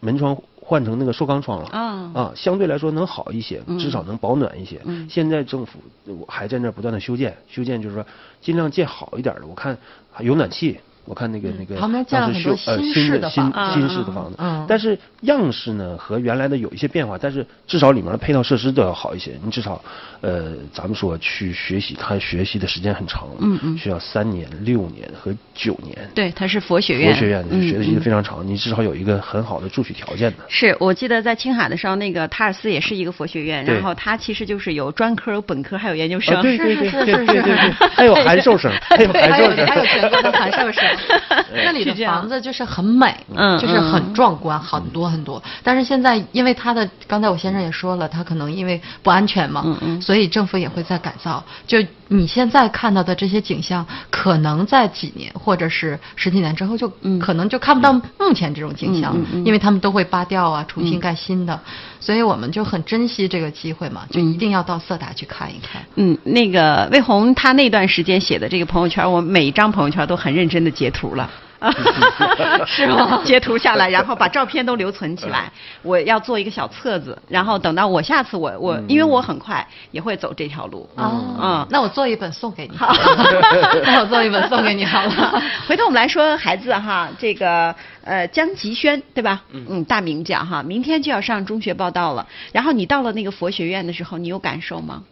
[0.00, 4.78] 门窗换成那个塑钢窗了啊啊，相对来说能好一些，嗯至少能保暖一些。
[4.84, 8.04] 嗯现在政府我还在那儿不断的修建，修建就是说
[8.42, 9.46] 尽量建好一点的。
[9.46, 9.78] 我看
[10.20, 10.78] 有暖气。
[11.04, 19.32] 我看那个那个嗯旁边建了当时修呃新新的新新式的房子，嗯但是样式呢和原来的有一些变化，但是至少里面的配套设施都要好一些。
[19.44, 19.82] 你至少，
[20.20, 25.96] 呃，咱们说去学习，他学习的时间很长，嗯嗯需要三年、六年和九年。
[26.14, 30.38] 对，他是佛学院，佛学院嗯学的习嗯的非常长，你至少有一个很好的住宿条件的。
[30.48, 36.36] 是我记得在青海的时候，那个塔尔寺也是一个佛学院，然后它其实就是有专科、有本科，还有研究生。
[36.36, 37.54] 啊，对对对对对对对，
[37.94, 40.84] 还有函授生，还有对，还有函授生，还有全国的函授生，
[41.54, 45.42] 那里的房子就是很美，嗯就是很壮观，很多很多。
[45.62, 51.42] 但是现在因为他的，刚才我先生也说了，他可能因为不安全嘛，嗯嗯所以政府也会在改造。
[51.66, 51.78] 就
[52.08, 57.18] 你现在看到的这些景象，可能在几年或者是十几年之后就，嗯。
[57.18, 61.60] 可能就看不到目前这种景象，嗯因为他们都会扒掉啊，重新嗯盖新的，
[62.00, 65.82] 所以我们就很珍惜这个机会嘛，就一定要到色达去看一看。
[65.94, 71.30] 嗯，那个魏红他那段时间写的这个朋友圈，我每一张朋友圈都很认真的截图了。
[72.66, 73.22] 是吗？
[73.26, 75.50] 截图下来，然后把照片都留存起来。
[75.82, 80.88] 我要做一个小册子，然后等到我下次我我，因为我很快也会走这条路。
[80.96, 82.76] 哦，嗯，那我做一本送给你。
[82.76, 82.92] 好
[83.84, 85.42] 那我做一本送给你好了。
[85.66, 89.42] 回头我们来说孩子哈，这个呃江吉轩对吧？
[89.50, 92.26] 嗯大名将哈，明天就要上中学报道了。
[92.52, 95.04] 然后你到了那个佛学院的时候，你有感受吗？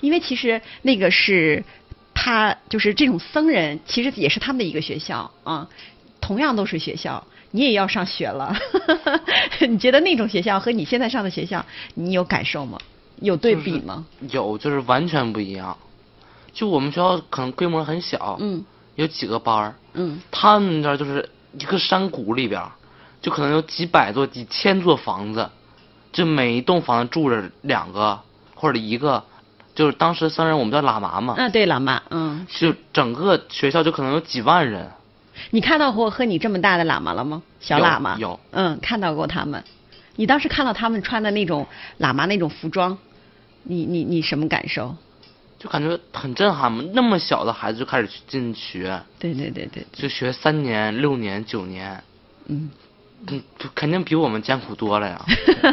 [0.00, 1.62] 因为其实那个是
[2.14, 5.68] 他就是这种僧人，其实也是他们的一个学校啊，
[6.26, 7.22] 同样都是学校。
[7.50, 8.52] 你也要上学了，
[9.68, 12.78] 你觉得那种学校和你现在上的学校，你有感受吗？
[13.20, 14.04] 有对比吗？
[14.30, 15.76] 有，就是完全不一样。
[16.52, 18.64] 就我们学校可能规模很小，嗯
[18.96, 22.72] 有几个班儿，嗯他们那儿就是一个山谷里边儿，
[23.22, 25.48] 就可能有几百座、几千座房子，
[26.12, 28.18] 就每一栋房子住着两个
[28.56, 29.22] 或者一个，
[29.76, 34.90] 就是当时僧人我们叫喇嘛嘛，啊，对喇嘛，嗯，就整个学校就可能有几万人。
[35.50, 37.42] 你看到过和你这么大的喇嘛了吗？
[37.60, 39.62] 小喇嘛有嗯，看到过他们。
[40.16, 41.66] 你当时看到他们穿的那种
[41.98, 42.96] 喇嘛那种服装，
[43.64, 44.94] 你你你什么感受？
[45.58, 52.02] 就感觉很震撼嘛，那么小的孩子就开始去进学，对对对对，就学三年、六年、九年，
[52.46, 52.70] 嗯，
[53.28, 53.42] 嗯，
[53.74, 55.24] 肯定比我们艰苦多了呀。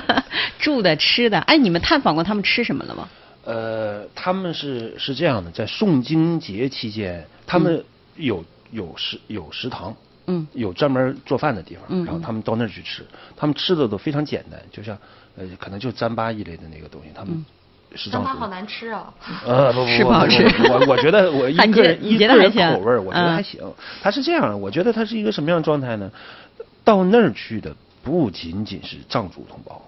[0.58, 3.10] 住的吃的，哎，你们探访过他们吃什么了吗？
[3.44, 7.84] 呃，他们是是这样的，在诵经节期间，他们
[8.16, 9.96] 有、有食有食堂，
[10.28, 13.06] 嗯有专门做饭的地方，嗯然后他们到那儿去吃，
[13.36, 14.98] 他们吃的都非常简单，就像
[15.38, 17.46] 呃，可能就糌粑一类的那个东西，他们
[17.96, 19.14] 糌粑好难吃啊！
[19.46, 23.62] 呃，不不不不好吃我我觉得我 一个人一个人觉得还行口味儿，我觉得嗯还行。
[24.02, 26.12] 他是这样，我觉得他是一个什么样的状态呢？
[26.84, 29.82] 到那儿去的不仅仅是藏族同胞，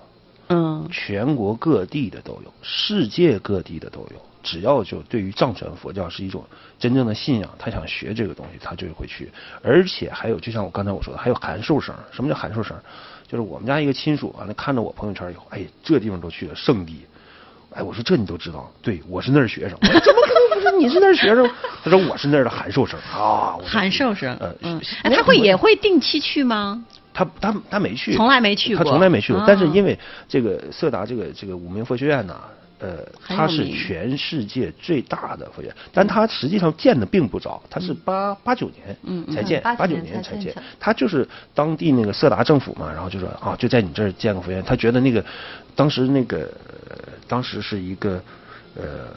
[0.49, 4.32] 嗯全国各地的都有，世界各地的都有。
[4.43, 6.45] 只要就对于藏传佛教是一种
[6.77, 9.31] 真正的信仰，他想学这个东西，他就会去。
[9.63, 11.95] 而且还有，就像我刚才我说的，还有函授生。
[12.11, 12.77] 什么叫函授生？
[13.27, 17.05] 就是我们家一个亲属完了看到我朋友圈以后，哎，这地方都去了，圣地。
[17.73, 18.69] 哎，我说这你都知道？
[18.83, 19.75] 对，我是那儿学生。
[19.81, 20.77] 我说怎么可能不是？
[20.77, 21.49] 你是那儿学生？
[21.83, 23.57] 他说我是那儿的函授生啊。
[23.65, 26.85] 函授生，呃，嗯，哎，他会也会定期去吗？
[27.15, 29.39] 他他他没去，从来没去过他从来没去过。
[29.39, 32.41] 啊但是因为这个色达这个这个五明佛学院呐，
[32.83, 40.53] 呃，它是全世界最大的佛学院，但它实际上建的并不早，它是八八九年嗯嗯才建，嗯八九年年才建。
[40.79, 44.61] 它就是当地那个色达政府嘛，然后就说啊，就在你这儿建个佛院。
[44.63, 45.23] 他觉得那个
[45.75, 46.39] 当时那个
[46.89, 48.21] 呃当时是一个
[48.75, 49.07] 呃。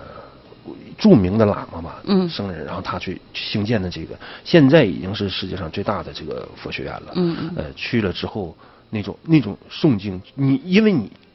[0.99, 7.13] 著名的喇嘛嘛，嗯僧人，然后他去兴建的这个，现在已经是世界上最大的这个佛学院了。
[7.15, 8.57] 嗯嗯呃，去了之后，
[8.91, 11.26] 那种那种诵经，你因为你它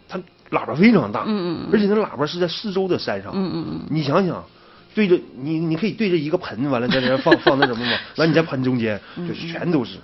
[0.52, 4.44] 喇叭非常大，嗯嗯嗯而且那喇叭是在四周的山上，嗯嗯嗯你想想。
[4.94, 9.98] 对着你，你可以对着一个盆，完了在那儿放 放那什么嘛，完你在盆中间，嗯就是全都是，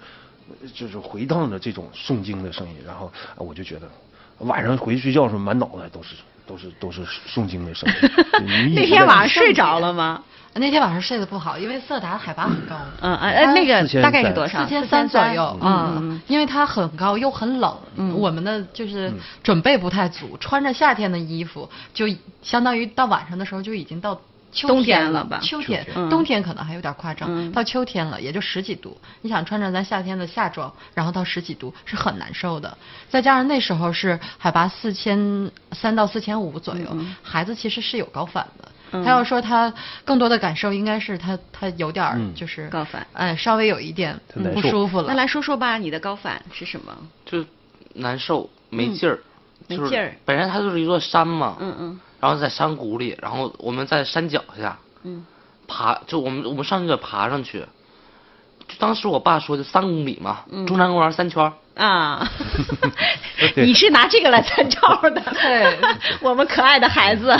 [0.74, 3.90] 就是回荡着这种诵经的声音，然后啊我就觉得，
[4.40, 6.16] 晚上回去睡觉的时候，满脑袋都是
[6.48, 8.10] 都是都是诵经的声音。
[8.74, 10.24] 那天晚上睡着了吗？
[10.60, 12.76] 那天晚上睡得不好，因为色达海拔很高。
[13.02, 14.64] 嗯哎哎，那个大概是多少？
[14.64, 19.12] 四千三左右嗯因为它很高又很冷，嗯我们的就是
[19.44, 22.06] 准备不太足，穿着夏天的衣服，就
[22.42, 24.22] 相当于到晚上的时候就已经到秋
[24.62, 27.52] 冬天天了吧秋天秋，天冬天可能还有点夸张，嗯。
[27.52, 32.78] 到秋天了也就十几度，你想穿着咱夏天的夏装，然后到十几度是很难受的，
[33.10, 38.72] 再加上那时候是海拔四千三到四千五左右，孩子其实是有高反的。
[38.92, 39.04] 嗯。
[39.04, 39.72] 他要说他
[40.06, 44.18] 更多的感受应该是他他有点就是高反哎，稍微有一点
[44.54, 45.08] 不舒服了。
[45.10, 46.98] 那来说说吧，你的高反是什么？
[47.26, 47.46] 就
[47.94, 49.20] 难受没劲儿，
[49.68, 50.16] 就是没劲儿。
[50.24, 55.26] 本身它就是一座山嘛，嗯嗯然后在山谷里，然后我们在山脚下嗯。
[55.68, 57.60] 爬，就我们我们上去得爬上去，
[58.68, 60.66] 就当时我爸说的三公里嘛，嗯。
[60.66, 62.26] 中山公园三圈儿，啊，
[63.56, 64.80] 你是拿这个来参照
[65.12, 65.22] 的？
[65.34, 65.78] 对，
[66.24, 67.36] 我们可爱的孩子。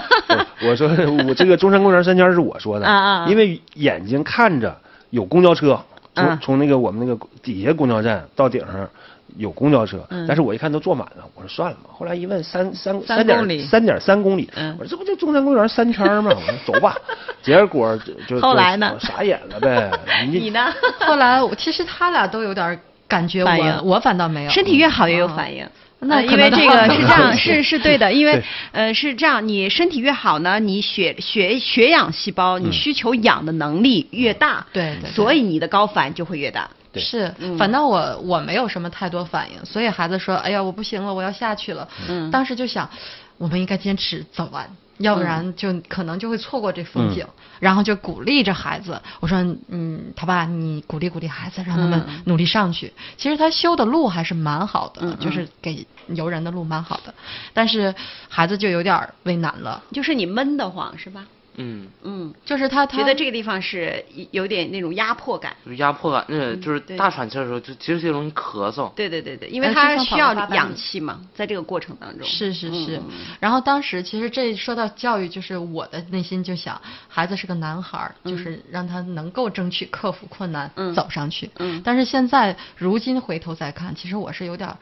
[0.62, 0.90] 我说
[1.26, 3.28] 我这个中山公园三圈是我说的，啊啊啊。
[3.30, 4.78] 因为眼睛看着
[5.10, 5.82] 有公交车，
[6.14, 6.40] 从、嗯。
[6.42, 8.90] 从那个我们那个底下公交站到顶上
[9.38, 11.90] 有公交车，嗯但是我一看都坐满了，我说算了吧。
[11.92, 16.32] 后来一问三三三点三点三公里，嗯我说这不就中山公园三圈吗？
[16.36, 16.96] 我说走吧，
[17.42, 19.92] 结果就就后来呢就傻眼了呗。
[20.30, 20.74] 你你呢？
[21.00, 24.52] 后来我其实他俩都有点感觉反应我，我反倒没有。
[24.52, 25.68] 身体越好越有反应。
[26.00, 36.70] 那因为这个是这样，是是是对的，因为呃是这样，你身体越好呢，你血血血氧细胞你嗯需求氧的能力越大，对对对所以你的高反就会越大。
[36.94, 42.90] 对是嗯，反倒我我没有什么太多反应，所以孩子说：“哎呀，我不行了，我要下去了。”嗯当时就想，
[43.38, 47.26] 我们应该坚持走完，要不然就可能就会错过这风景。
[47.60, 52.94] 然后就鼓励着孩子，我说，嗯，他爸，你鼓励鼓励孩子，让他们嗯努力上去。
[53.18, 57.12] 其实他修的路还是蛮好的，就是给游人的路蛮好的，
[57.54, 57.96] 但是
[58.30, 59.82] 孩子就有点儿为难了。
[59.92, 61.26] 就是你闷得慌是吧？
[61.58, 65.56] 嗯，嗯，就是他他觉得这个地方是有点那种压迫感。
[65.66, 68.94] 就是压迫感，那就是大喘气的时候，就其实就容易咳嗽。
[68.94, 72.28] 对对对对，因为呃它需要氧气嘛，在这个过程当中。
[72.28, 73.04] 是是是，嗯
[73.40, 81.50] 然后当时其实这说到教育，就是我的内心就想，孩子是个男孩儿，就是让他能够争取克服困难，嗯走上去。
[81.58, 84.78] 嗯但是现在如今回头再看，其实我是有点儿。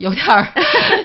[0.00, 0.46] 有点儿，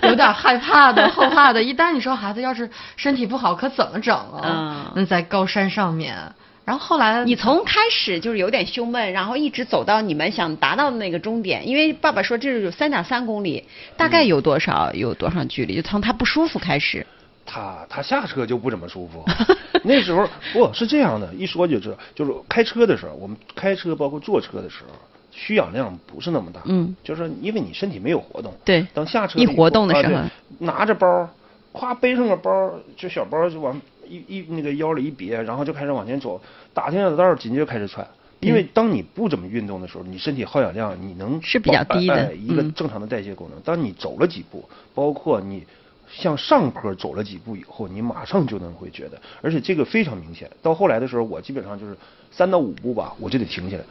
[0.04, 1.62] 有点儿害怕的、后怕的。
[1.62, 4.42] 一旦你说孩子要是身体不好，可怎么整啊？
[4.42, 6.16] 嗯那在高山上面，
[6.64, 13.66] 然后后来你从开始就是有点胸闷，然后一直走到你们想达到的那个终点，因为爸爸说这是有三点三公里，
[13.98, 15.76] 大概有多少、有多少距离？
[15.76, 17.06] 就从他不舒服开始。
[17.46, 19.26] 他他下车就不怎么舒服。
[19.84, 24.96] 那时候不是这样的，一说就知道，就是开车的时候，我们开车包括坐车的时候，
[25.36, 26.62] 需氧量不是那么大。
[26.66, 28.54] 嗯，就是因为你身体没有活动。
[28.64, 31.30] 对等下车一活动的时候啊拿着包，
[31.74, 36.42] 咵背上个包，就小包就往一一那个腰里一别，然后就开始往前走，
[36.74, 38.08] 打听小道，紧接着开始喘。
[38.40, 43.60] 因为当你不怎么运动的时候，你身体耗氧量你能是比较保低的哎一个嗯正常的代谢功能。
[43.62, 45.66] 当你走了几步，包括你
[46.08, 50.50] 向上坡走了几步以后，你马上就能会觉得，而且这个非常明显。
[50.62, 51.98] 到后来的时候，我基本上就是
[52.30, 53.84] 三到五步吧，我就得停下来，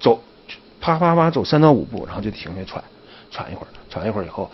[0.00, 0.18] 走，
[0.80, 2.82] 啪啪啪走三到五步，然后就停下来喘，
[3.30, 4.50] 喘一会儿，喘一会儿以后，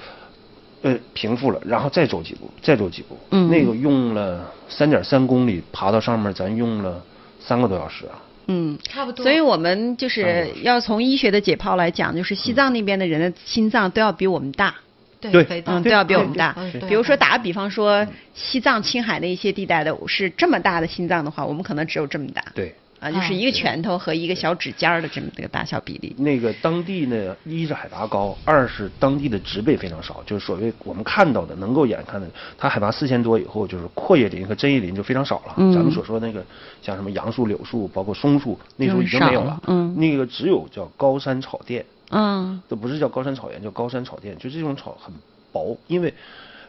[0.83, 3.19] 呃，平复了，然后再走几步，再走几步。
[3.31, 7.03] 嗯那个用了三点三公里爬到上面，咱用了
[7.41, 8.21] 三个多小时啊。
[8.47, 14.75] 嗯，差不多所以我们就是要从医学的解剖来讲，就是西藏那边的人的心脏都要比我们大。
[15.19, 16.55] 对对嗯，都要比我们大。
[16.87, 22.45] 比如说打个比方说，西藏、青海的一些地带的是这么大的心脏的话，我们可能只有这么大。
[22.55, 26.15] 对，啊，就是一个拳头和一个小指尖儿的这么这个大小比例。
[26.17, 35.55] 那个当地呢，一是海拔高，二是当地的植被非常少，就是所谓我们看到的能够眼看的，它海拔四千多以后，就是阔叶林和针叶林就非常少了。
[35.59, 36.43] 嗯咱们所说那个
[36.81, 39.61] 像什么杨树、柳树，包括松树，那时候已经没有了。
[39.67, 45.13] 嗯那个只有叫高山草甸，嗯这不是叫高山草原，叫高山草甸，就这种草很
[45.53, 46.15] 薄，因为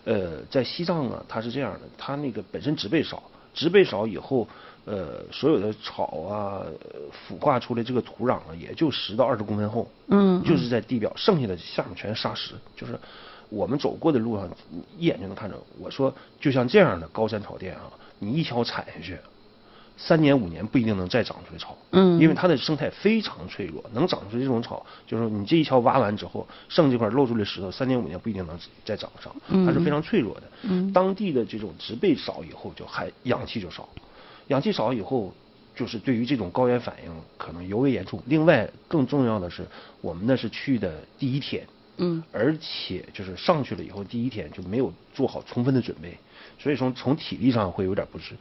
[0.04, 4.48] 呃，在西藏啊，它是这样的，它那个本身植被少，植被少以后，
[4.86, 6.62] 呃，所有的草啊，
[6.94, 13.00] 呃腐化出来这个土壤啊，也就十到二十公分厚，嗯就是在地表，剩下的下面全是沙石，就是
[13.50, 14.48] 我们走过的路上，
[14.98, 15.58] 一眼就能看着。
[15.80, 19.18] 我说，就像这样的高山草甸啊，你一脚踩下去，
[19.98, 30.44] 三年五年不一定能再长出来草，嗯因为它的生态非常脆弱，能长出这种草，就是你这一锹挖完之后，剩这块露出来石头，三年五年不一定能再长上，它是非常脆弱的。
[30.64, 33.88] 嗯当地的这种植被少以后，就还氧气就少，
[34.48, 35.34] 氧气少以后，
[35.76, 38.22] 就是对于这种高原反应可能尤为严重。
[38.28, 39.66] 另外，更重要的是，
[40.02, 41.66] 我们那是去的第一天，
[41.98, 46.18] 嗯而且就是上去了以后，第一天就没有做好充分的准备，
[46.60, 48.36] 所以说从体力上会有点不适。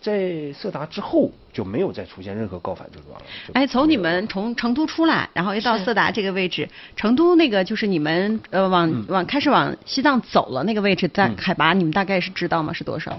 [0.00, 3.26] 在色达之后就没有再出现任何高反症状了。
[3.54, 12.70] 哎，从你们从成都出来，然后又到色达这个位置，成都那个就是你们呃往、嗯往开始往西藏走了那个位置，在嗯海拔你们大概是知道吗？
[12.70, 13.18] 是多少？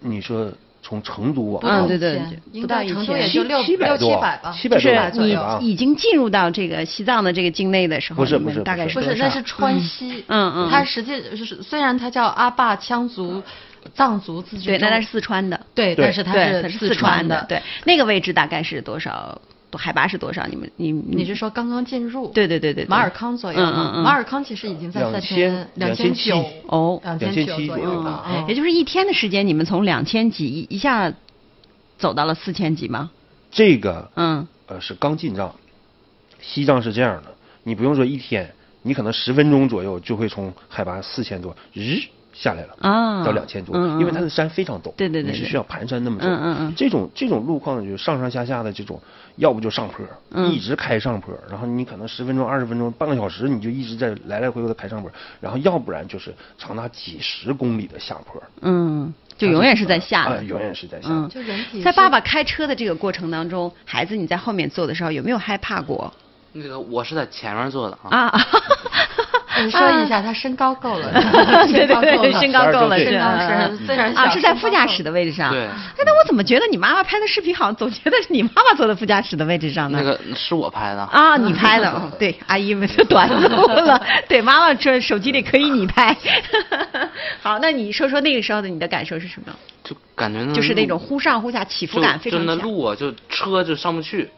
[0.00, 0.52] 你说
[0.86, 2.20] 从成都往嗯对对
[2.60, 5.40] 不到成都千也就六七百六七多百吧，七百多就是你左右。
[5.40, 10.24] 吧已经进入到这个西藏的这个境内的时候，不是不是不是不是，那是川西。
[10.28, 13.42] 嗯嗯它实际就是虽然它叫阿坝羌族、
[13.96, 17.44] 藏族自治对，那它是四川的，对，但是它是四川的。
[17.48, 19.36] 对，那个位置大概是多少？
[19.76, 20.46] 多海拔是多少？
[20.46, 22.28] 你们你你是说刚刚进入？
[22.28, 23.60] 对对对对对马尔康左右。
[23.60, 28.44] 嗯嗯嗯马尔康其实已经在三千两千千九哦两千九左右左右了。
[28.48, 31.12] 也就是一天的时间，你们从两千几一一下
[31.98, 33.10] 走到了四千几吗？
[33.50, 35.54] 这个嗯呃是刚进藏，
[36.40, 42.00] 西藏是这样的，你不用说一天，你可能十分钟左右就会从海拔四千多日
[42.32, 42.76] 下来了。
[42.80, 46.26] 啊，到两千多，因为它的山非常陡，对对对对你是需要盘山那么走。
[46.26, 49.00] 嗯嗯嗯这种这种路况就是上上下下的这种，
[49.36, 50.50] 要不就上坡，嗯。
[50.50, 61.08] 一直开上坡，然后你可能十分钟、二十分钟、半个小时，你就一直在来来回回的开上坡，然后要不然就是长达几十公里的下坡，嗯，就永远是在下的，啊永远是在下。
[61.10, 66.12] 嗯，就人体在爸爸开车的这个过程当中，孩子你在后面坐的时候有没有害怕过？
[66.52, 68.40] 那个我是在前面坐的啊，啊？
[69.64, 71.10] 我说一下， 他身高够了，
[71.66, 75.50] 对对对，身高够了身高吧是虽然啊，是在副驾驶的位置上。
[75.50, 79.98] 对哎，那我怎么觉得你妈妈拍的视频好像总觉得是你妈妈坐在副驾驶的位置上呢？
[80.00, 81.02] 那个是我拍的。
[81.02, 84.00] 啊，你拍的，哦 对，阿姨们就短路了。
[84.28, 86.16] 对，妈妈这手机里可以你拍。
[87.42, 89.52] 好，那你说说那个时候的你的感受是什么？
[89.84, 92.64] 就感觉那就是那种忽上忽下，起伏感非常就那强。
[92.64, 94.28] 路啊，就车就上不去，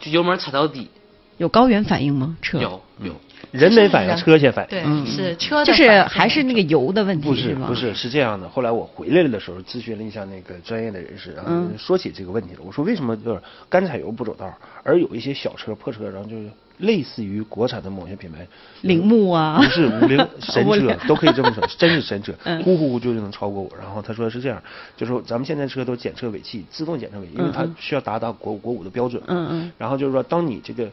[0.00, 0.90] 就油门踩到底。
[1.36, 2.34] 有高原反应吗？
[2.40, 3.14] 车有有，
[3.50, 4.70] 人没反应，车先反应。
[4.70, 7.54] 对，嗯是车就是还是那个油的问题不是？
[7.54, 8.48] 不是是这样的。
[8.48, 12.60] 后来我回来了的时候，咨询了一下那个专业的人士，然后嗯说起这个问题了。
[12.64, 18.46] 我说为什么就是干柴油不走道，而有一些小车破车，然后就是类似于国产的某些品牌，
[18.82, 23.70] 铃木啊不是五菱 神车都可以这么说，真是神车嗯， 呼呼呼就能超过我。
[23.80, 24.62] 然后他说是这样，
[24.96, 29.22] 就是说咱们现在车都检测尾气，自动检测尾气，因为它需要达到国国五的标准。
[29.26, 30.88] 嗯嗯然后就是说，当你这个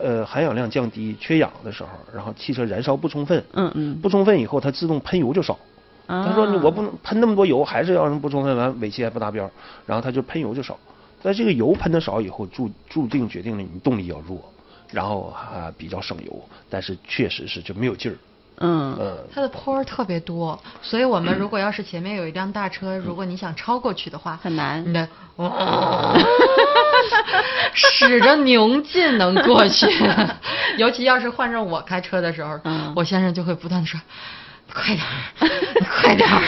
[0.00, 5.58] 呃含氧量降低、缺氧的时候，然后汽车燃烧不充分，嗯嗯不充分以后，它自动喷油就少。
[6.06, 9.48] 啊他说我不能喷那么多油，还是要人不充分，完尾气还不达标，
[9.86, 10.78] 然后他就喷油就少。
[11.22, 14.42] 但这个油喷的少以后，注注定决定了你动力要弱，
[14.90, 18.16] 然后啊比较省油，但是确实是就没有劲儿。
[18.62, 26.14] 嗯嗯，它的坡儿特别多，所以我们如果要是前面有一辆大车，如果你想超过去的话，很难你的哇
[27.74, 29.86] 使着牛劲能过去。
[30.78, 34.00] 尤其要是换成我开车的时候，嗯我先生就会不断的说
[34.72, 35.10] ：“快点儿，
[36.00, 36.40] 快点儿，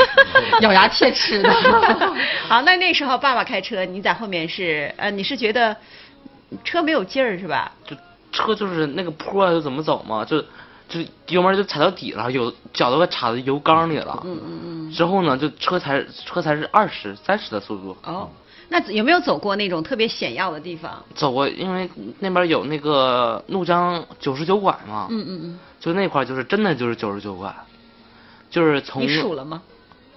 [0.61, 1.51] 咬牙切齿的。
[2.49, 5.77] 好，那那时候爸爸开车，你在后面是呃，你是觉得
[6.63, 7.73] 车没有劲儿是吧？
[7.85, 7.97] 就
[8.33, 10.43] 车就是那个坡啊，就怎么走嘛，就
[10.89, 14.23] 就油门就踩到底了，有脚都快插到油缸里了。
[14.25, 14.93] 嗯嗯嗯。
[14.93, 17.97] 之后呢，就车才车才是二十三十的速度。
[18.05, 18.29] 哦，
[18.69, 21.03] 那有没有走过那种特别险要的地方？
[21.15, 21.89] 走过，因为
[22.21, 25.59] 那边有那个怒江九十九拐嘛，嗯嗯嗯。
[25.81, 27.55] 就那块就是真的就是九十九拐，
[28.51, 29.63] 就是从你数了吗？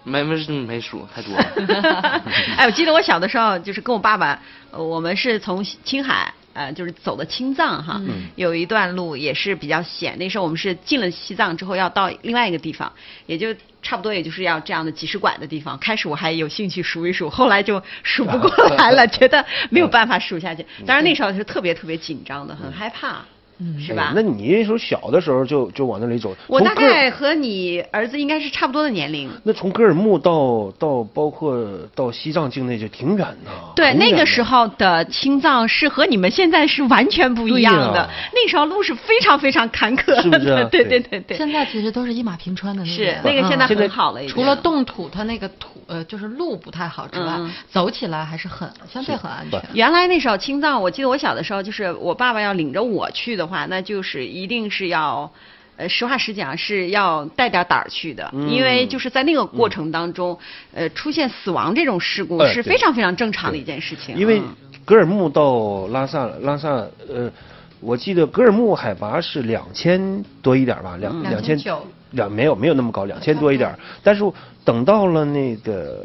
[0.03, 2.22] 没没没数，太多了。
[2.55, 4.39] 哎，我记得我小的时候，就是跟我爸爸，
[4.72, 6.34] 呃我们是从青海。
[6.58, 10.18] 呃，就是走的青藏哈，嗯有一段路也是比较险。
[10.18, 12.91] 那时候我们是进了西藏之后要到另外一个地方，
[13.28, 13.53] 也就
[13.84, 15.78] 差不多也就是要这样的几十拐的地方。
[15.78, 20.66] 开始我还有兴趣数一数，后来就数不过来了， 觉得没有办法数下去。
[20.84, 23.24] 当然那时候是特别特别紧张的，很害怕，
[23.60, 24.14] 嗯是吧哎？
[24.16, 29.30] 那你那时候小的时候就就往那里走，我大概和你儿子应该是差不多的年龄。
[29.43, 33.51] 那从格尔木到到包括到西藏境内就挺远的。
[33.76, 37.91] 对，那个时候的青藏是和你们现在是完全不一样的。
[37.91, 49.62] 对呀那时候路是非常非常坎坷的，是不是啊 对对对对对，现在其实都是一马平川的那是种那个现在很好了，除了冻土，它那个土呃就是路不太好之外，嗯走起来还是很相对很安全。
[49.74, 55.32] 原来那时候青藏，我记得我小的时候，就是我爸爸要领着我去的话，那就是一定是要。
[55.80, 60.36] 呃，实话实讲是要带点胆儿去的，嗯因为就是在那个过程当中，
[60.74, 64.18] 呃，出现死亡这种事故是非常非常正常的一件事情。
[64.18, 66.70] 因为嗯格尔木到拉萨，拉萨
[67.08, 67.32] 呃，
[67.80, 73.78] 我记得格尔木海拔是两千多一点吧，两嗯两千2900两没有没有那么高，两千多一点。
[74.02, 74.24] 但是
[74.66, 76.04] 等到了那个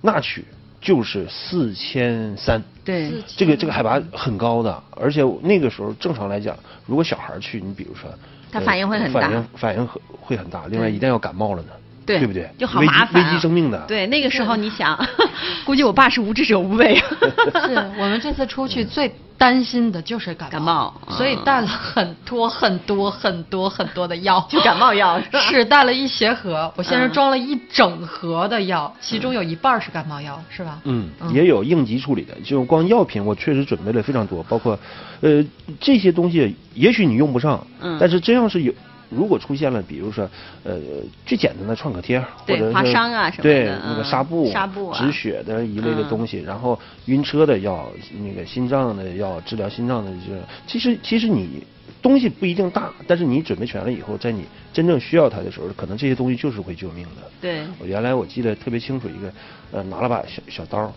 [0.00, 0.42] 那曲
[0.80, 2.62] 就是四千三。
[2.84, 6.56] 对，这个这个海拔很高的，而且那个时候正常来讲，
[6.86, 8.18] 如果小孩去，你比如说，呃
[8.52, 10.64] 他反应会很大反应反应会会很大。
[10.68, 11.68] 另外，一旦要感冒了呢，
[12.04, 12.50] 对不对？
[12.58, 13.78] 就好麻烦、啊，危及生命的。
[13.86, 14.98] 对，那个时候你想，
[15.64, 16.96] 估计我爸是无知者无畏。
[17.66, 30.78] 是我们这次出去最担心的就是感感冒所以嗯带了很多很多很多很多的药，就感冒药是是带 了一鞋盒，我先是装了一整盒的药，其中有一半是感冒药，是吧？
[30.84, 34.78] 嗯，也有应急处理的，就光药品我确实准备了非常多，包括，
[35.22, 35.42] 呃，
[35.80, 37.96] 这些东西也许你用不上，嗯。
[37.98, 38.74] 但是真要是有，
[39.10, 40.28] 如果出现了，比如说，
[40.64, 40.78] 呃，
[41.26, 47.86] 最简单的创可贴，或对者是划伤啊什么的对那个嗯纱布、纱布啊止血的一类的东西，然后晕车的药，
[48.18, 50.32] 那个心脏的药，治疗心脏的这，
[50.66, 51.62] 其实其实你。
[52.02, 57.30] 东西不一定大，但是你准备全了以后，在你真正需要它的时候，可能这些东西就是会救命的。
[57.42, 59.30] 对，我原来我记得特别清楚，一个
[59.70, 60.90] 呃拿了把小小刀，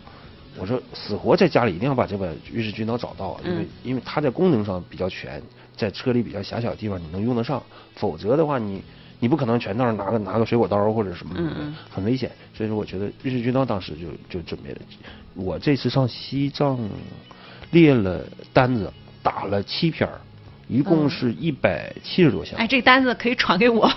[0.57, 5.41] 我说死活在家里一定要把这把瑞士军刀找到，因为、嗯因为它在功能上比较全，
[5.75, 7.61] 在车里比较狭小的地方你能用得上，
[7.95, 8.81] 否则的话你
[9.19, 11.41] 你不可能全道上拿个拿个水果刀或者什么的，
[11.89, 12.31] 很危险。
[12.55, 14.77] 所以说我觉得瑞士军刀当时就就准备了。
[15.33, 16.77] 我这次上西藏
[17.71, 18.91] 列了单子，
[19.23, 20.19] 打了七篇儿
[20.67, 22.57] 一共是一百七十多项。
[22.59, 23.89] 哎，这个单子可以传给我。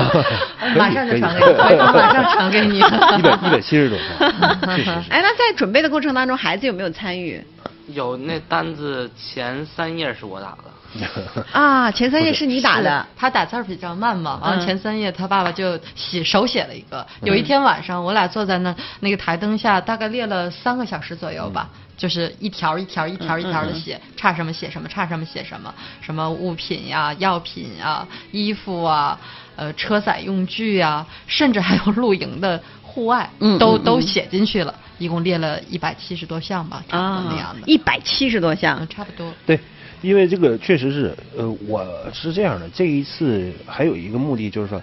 [0.76, 2.78] 马上就可以传给你，马上传给你。
[2.78, 4.32] 一百一百七十多项，
[4.76, 5.10] 确实是。
[5.10, 7.42] 哎，那在准备的过程当中，孩子有没有参与
[7.88, 10.64] 有那单子前三页是我打的，
[11.52, 11.90] 啊？
[11.90, 17.06] 前三页是你打的，他打字儿比较慢嘛，完嗯了前三页他爸爸就写手写了一个。
[17.22, 21.68] 有一天晚上，我俩坐在那那个台灯下，大概列了三个小时左右吧。
[21.96, 29.18] 就是一条一条一条一条的写，差什么写什么，差什么写什么，什么物品呀、药品呀、衣服啊、
[29.56, 39.32] 呃车载用具啊，甚至还有露营的户外，嗯都都写进去了，一共列了一百七十多项吧，差不多那样啊的，，一百七十多项嗯，差不多。
[39.46, 39.58] 对，
[40.06, 44.80] 因为这个确实是，呃，我是这样的，这一次还有一个目的就是说，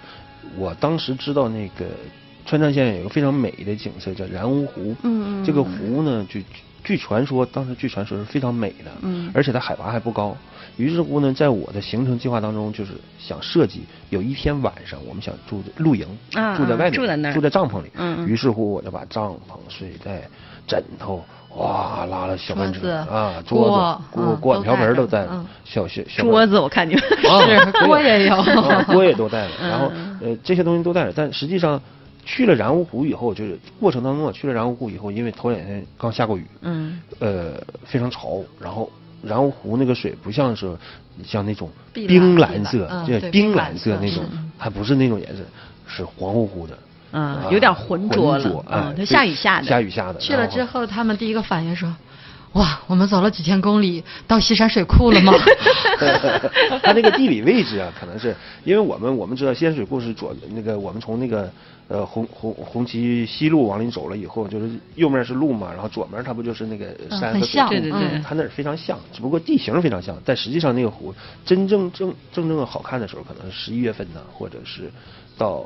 [0.58, 1.86] 我当时知道那个
[2.44, 6.44] 川藏线有一个非常美的景色叫然乌湖，嗯嗯这个湖呢，据
[6.84, 9.30] 据传说，当时据传说是非常美的，嗯。
[9.32, 10.36] 而且它海拔还不高。
[10.76, 17.32] 于是乎呢，在我的行程计划当中，就是想设计有一天晚上我们想住露营，啊啊住在外面，住在那儿。
[17.32, 17.88] 住在帐篷里。
[17.94, 18.16] 嗯。
[18.18, 20.28] 嗯于是乎，我就把帐篷、睡袋、
[20.66, 21.24] 枕头，
[21.56, 25.26] 哇，拉了小班车啊，桌子、锅嗯锅碗瓢盆都在
[25.64, 27.06] 小小小桌子，我看你 是
[27.86, 29.68] 锅也有啊锅也都带了， 嗯。
[29.68, 29.90] 然后
[30.20, 31.80] 呃这些东西都带了，但实际上
[32.24, 37.00] 去了然乌湖以后，就是过程当中啊，去了然乌湖以后，因为头两天刚下过雨，嗯。
[37.20, 37.52] 呃
[37.84, 38.90] 非常潮，然后
[39.22, 40.76] 然乌湖那个水不像是
[41.24, 44.24] 像那种冰蓝蓝色，嗯对冰蓝色那种，
[44.58, 45.42] 还不是那种颜色，
[45.86, 46.76] 是黄乎乎的。
[47.16, 50.18] 嗯啊，有点浑浊了浑浊，嗯，哎它下雨下的，下雨下的。
[50.18, 51.94] 去了之后，他们第一个反应说
[52.54, 55.32] ：“哇，我们走了几千公里，到西山水库了吗？”
[56.82, 58.34] 它那个地理位置啊，可能是
[58.64, 61.48] 因为我们我们知道西山水库是左那个我们从那个
[61.86, 71.14] 呃红红红旗西路往里走了以后，就是右面是路嘛，然后左面它不就是那个山和水库像对对对它那儿非常像，只不过地形非常像，但实际上那个湖
[71.46, 74.90] 真正正正正好看的时候，可能是十一月份呢，或者是
[75.38, 75.64] 到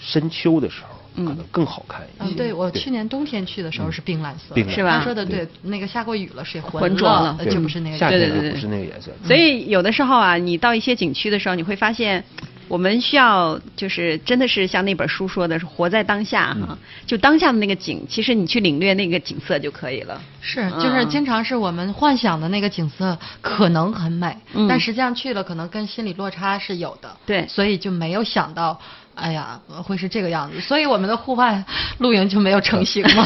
[0.00, 4.74] 深秋的时候，可能更好看一嗯，对我去年冬天去的时候是冰蓝色，冰蓝。
[4.74, 4.98] 是吧？
[4.98, 7.36] 他说的对，那个下过雨了，水浑浑浊了。
[7.50, 8.08] 就不是那个颜色。
[8.10, 8.28] 对。
[8.28, 9.10] 对对不是那个颜色。
[9.24, 12.22] 所以有的时候啊，你到一些景区的时候，你会发现，
[12.68, 16.78] 我们需要就是真的是像那本书说的，是活在当下哈、嗯。
[17.06, 20.20] 就当下的那个景，其实你去领略那个景色就可以了。
[20.40, 20.80] 是，嗯。
[20.80, 24.68] 就是经常是我们幻想的那个景色可能很美，嗯。
[24.68, 27.16] 但实际上去了可能跟心理落差是有的。
[27.26, 27.44] 对。
[27.48, 28.78] 所以就没有想到，
[29.18, 31.62] 哎呀，会是这个样子，所以我们的户外
[31.98, 33.24] 露营就没有成型嘛。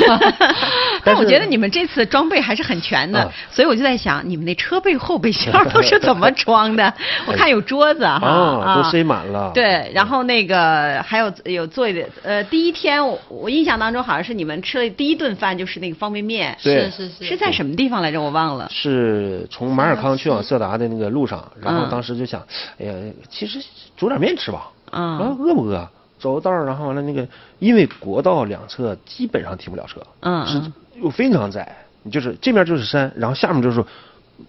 [1.04, 6.92] 但我觉得你们这次装备还是很全的，啊所以我就在想，你们那车背后备箱都是怎么 装的？
[7.26, 8.26] 我看有桌子哈，
[8.64, 9.50] 啊，都塞满了。
[9.52, 18.22] 对，然后那个还有有做一点，呃，第一天我我印象当中好像是你们吃的第一顿饭就是那个方便面，对是是是，是在什么地方来着？
[18.22, 18.68] 我忘了。
[18.70, 22.40] 是从马尔康去往色达的那个路上，然后嗯当时就想，
[22.80, 22.92] 哎呀，
[23.28, 23.58] 其实
[23.96, 24.68] 煮点面吃吧。
[24.92, 25.18] 嗯。
[25.38, 25.88] 饿不饿？
[26.18, 27.26] 走道儿，然后完了那个，
[27.58, 30.62] 因为国道两侧基本上停不了车，嗯是
[31.02, 31.76] 又非常窄，
[32.12, 33.84] 就是这面就是山，然后下面就是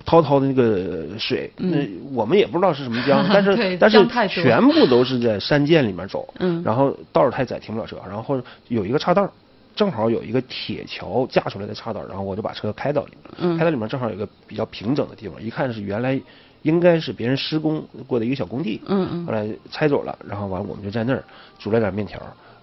[0.06, 1.72] 滔滔的那个水，嗯。
[1.72, 6.62] 那我们也不知道是什么江， 但是但是全部都是在山涧里面走，嗯。
[6.64, 9.32] 然后道儿太窄停不了车，然后有一个岔道儿。
[9.76, 13.58] 正好有一个铁桥架出来的岔道儿，然后我就把车开到里面，嗯。
[13.58, 16.22] 开到里面正好有一个比较平整的地方，一看是原来
[16.64, 19.26] 应该是别人施工过的一个小工地，嗯嗯。
[19.26, 21.24] 后来拆走了，然后完了我们就在那儿
[21.59, 22.20] 煮了点面条，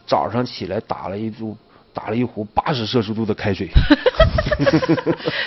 [0.06, 1.56] 早上起来打了一煮
[1.94, 3.68] 打了一壶八十摄氏度的开水，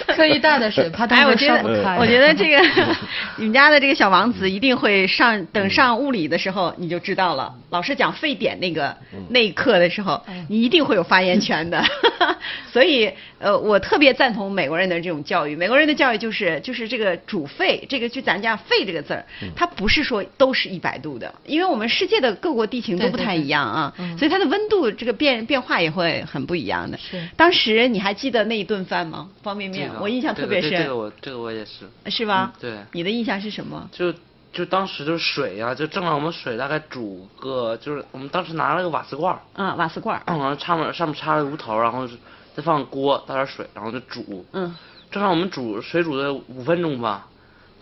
[0.07, 1.95] 特意带的水，怕我觉烧不开。
[1.95, 2.59] 得，我觉得这个
[3.38, 7.53] 你们家的这个小王子一定会上，等上物理的时候你就知道了。
[7.70, 8.95] 老师讲沸点那个
[9.30, 11.84] 那一课的时候哎，你一定会有发言权的。
[12.72, 13.09] 所以，
[13.39, 15.55] 呃，我特别赞同美国人的这种教育。
[15.55, 19.24] 美国人的教育就是就是这个煮沸，这个就咱家沸这个字儿，
[19.55, 26.97] 它不是说都是一百度的，因为我们世界的各国地形都不太对对对一样啊，嗯所以它的温度这个变变化也会很不一样的。
[26.97, 29.30] 是当时你还记得那一顿饭吗？
[29.41, 30.72] 方便面，这个我印象特别深。
[30.72, 32.51] 这个我这个我也是，是吧？
[32.56, 33.89] 嗯对你的印象是什么？
[33.91, 34.14] 就
[34.51, 40.24] 就当时就是水呀、就正好我们水大概煮个，就是我们当时拿了个瓦斯罐儿，啊，瓦斯罐儿。
[40.28, 42.08] 然后上面上面插了炉头，然后
[42.56, 44.45] 再放锅倒点水，然后就煮。
[44.51, 44.76] 嗯，
[45.10, 47.28] 正好我们煮水煮的五分钟吧，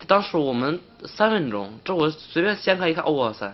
[0.08, 3.54] 当时我们三分钟，这我随便掀开一看，哦哇塞，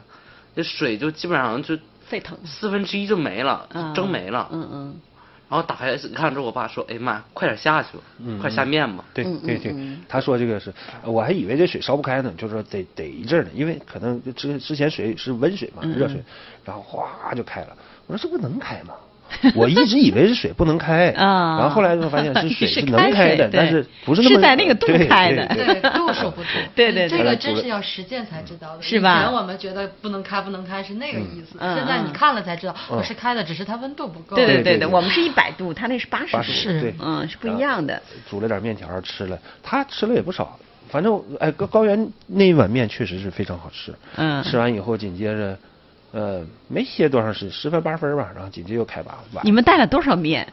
[0.55, 1.76] 这水就基本上就
[2.07, 2.38] 沸腾。
[2.45, 4.47] 四分之一就没了，嗯蒸没了。
[4.51, 5.01] 嗯嗯。
[5.50, 9.06] 然后打开一看之后，我爸说：“哎呀妈呀，快点下去吧，嗯快下面吧。
[9.14, 9.74] 对嗯对对
[10.10, 10.74] 他说这个是，
[11.04, 16.22] 我还以为这水烧不开呢，就是说得得一阵儿呢，因为可能之之前水是温水嘛，热水，
[16.66, 17.78] 然后哗就开了。
[18.08, 18.93] 我说这不能开吗？
[19.55, 26.49] 我一直以为是水不能开，啊然后后来就发现是 水是能开的，但是不是那么是在那个度对开的对对对，度数不足。
[26.75, 28.82] 对对对这个真是要实践才知道的。
[28.82, 34.36] 是吧以前我们觉得不能开，不能开是那个意思，嗯现在你看了才知道，嗯我是开的，只是它温度不够。
[34.36, 36.43] 对对对对我们是一百度，他那是八十度。
[36.43, 38.01] 是，嗯，是不一样的。
[38.30, 40.57] 煮了点面条吃了，他吃了也不少。
[40.89, 43.93] 反正哎，高高原那一碗面确实是非常好吃。
[44.15, 45.57] 嗯吃完以后紧接着，
[46.12, 49.45] 呃，没歇多长时间，十分八分吧，然后紧接着又开拔晚。
[49.45, 50.47] 你们带了多少面？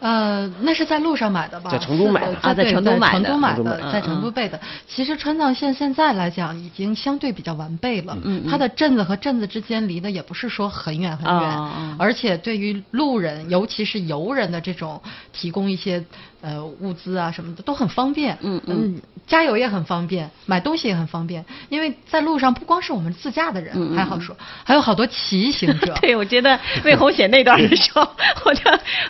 [0.00, 1.70] 呃，那是在路上买的吧？
[1.70, 4.60] 在成都买的是啊在成都买的成都买成都买的，在嗯嗯成都备的。
[4.86, 15.02] 其实川藏线现在来讲已经相对比较完备了，嗯嗯它的镇子和镇子之间离的也不是说很远很远，哦哦而且对于路人，尤其是游人的这种
[15.32, 16.04] 提供一些
[16.40, 18.36] 呃物资啊什么的都很方便。
[18.40, 24.34] 嗯嗯加油也很方便，买东西也很方便，因为在路上不光是我们自驾的人、还好说，
[24.64, 25.92] 还有好多骑行者。
[26.00, 28.08] 对，我觉得魏红写那段的时候，
[28.46, 28.62] 我就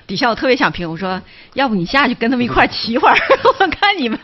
[0.08, 1.22] 底下我特别想评，我说
[1.54, 3.16] 要不你下去跟他们一块儿骑会儿，
[3.60, 4.18] 我看你们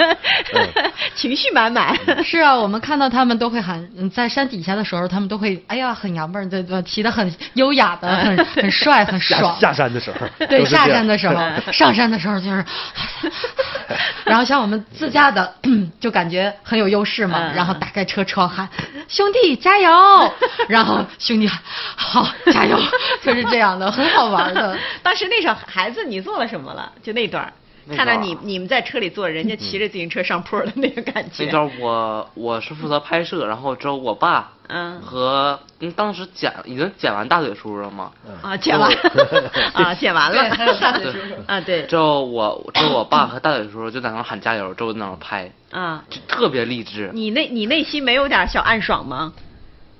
[1.14, 1.96] 情绪满满。
[2.24, 9.60] 是啊，我们看到他们都会喊，嗯，在山底下的时候，他们都会，哎呀，很洋味儿的，对骑得很优雅的，很很帅，很下爽。
[9.60, 11.36] 下山的时候，对，下山的时候，
[11.72, 12.64] 上山的时候就是，
[14.24, 15.54] 然后像我们自驾的，
[16.00, 18.68] 就感觉很有优势嘛，嗯然后打开车窗喊
[19.08, 19.90] 兄弟加油，
[20.68, 21.60] 然后兄弟喊
[21.96, 22.78] 好加油，
[23.22, 24.76] 就是这样的，很好玩的。
[25.02, 26.90] 当时那时候孩子你做了什么了？
[27.02, 27.52] 就那段儿，
[27.96, 31.44] 看到你你们在车里坐着，人家骑着自行车上坡的那个感觉。
[31.44, 38.10] 那段我我是负责拍摄，然后之后我爸嗯和嗯当时剪已经剪完大腿叔了嘛，
[38.42, 38.90] 啊，剪完
[39.74, 47.10] 啊，剪完了，大腿叔叔 啊，对之后我之后我爸和大腿叔就在那喊加油，之后在那拍，啊，就特别励志。
[47.12, 49.32] 你内你内心没有点小暗爽吗？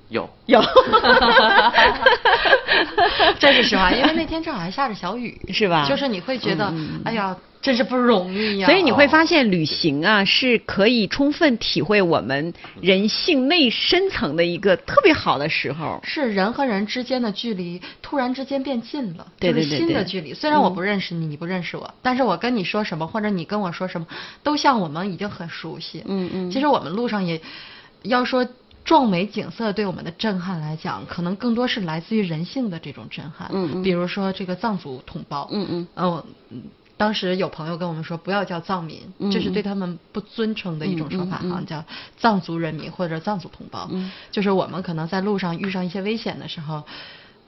[0.09, 0.61] 有有，
[3.39, 6.73] 这是实话，因为那天正好还下着小雨， 是吧就是你会觉得，
[7.05, 8.67] 哎呀，真是不容易呀。
[8.67, 15.99] 所以你会发现，旅行啊是可以充分体会我们人性内深层的一个特别好的时候。
[16.05, 20.35] 是人和人之间的距离突然之间变近了，就是新的距离。
[20.35, 24.07] 虽然我嗯不认识你，你不认识我，但是我跟你说什么，或者你跟我说什么，
[24.43, 26.03] 都像我们已经很熟悉。
[26.07, 27.41] 嗯嗯其实我们路上也
[28.03, 28.47] 要说。
[28.85, 33.49] 壮美景色对我们的震撼来讲，可能更多是来自于人性的这种震撼。
[33.53, 33.83] 嗯嗯。
[33.83, 35.89] 比如说这个藏族同胞，嗯嗯。
[35.95, 36.63] 呃，嗯
[36.97, 41.67] 当时有朋友跟我们说，不要叫藏民，嗯这是对他们不尊称的一种说法，嗯嗯嗯。
[41.67, 41.85] 叫
[42.17, 43.89] 藏族人民或者藏族同胞。
[43.91, 44.13] 嗯。
[44.31, 46.85] 就是我们可能在路上遇上一些危险的时候，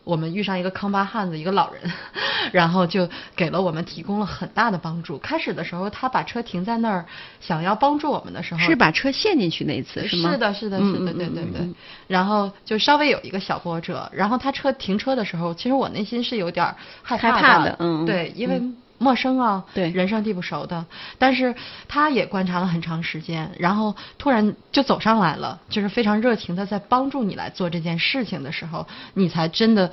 [0.07, 1.83] 我们遇上一个康巴汉子，一个老人，
[2.53, 5.19] 然后就给了我们提供了很大的帮助。
[5.19, 7.05] 开始的时候，他把车停在那儿，
[7.41, 10.31] 想要帮助我们的时候，是把车陷进去那一次是吗？
[10.31, 11.69] 是的，是的，嗯是的，嗯对对对。
[12.07, 17.77] 然后就稍微有一个小波折，然后他车停车的时候，其实我内心是有点儿害害怕怕的
[18.07, 20.85] 对，因为嗯陌生啊，对人生地不熟的。
[21.19, 21.55] 但是
[21.89, 29.91] 他也观察了很长时间，然后突然就走上来了，就是非常热情的在帮助你来做这件事情的时候，你才真的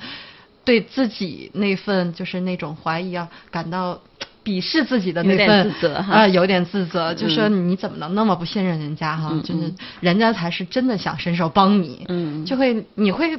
[0.64, 4.00] 对自己那份就是那种怀疑啊，感到。
[4.44, 6.14] 鄙视自己的那份自责哈。
[6.14, 9.28] 啊、有点自责，就说嗯你怎么能那么不信任人家哈？
[9.32, 9.76] 嗯就是嗯。
[10.00, 12.44] 人家才是真的想伸手帮你，嗯。
[12.44, 13.38] 就会你会，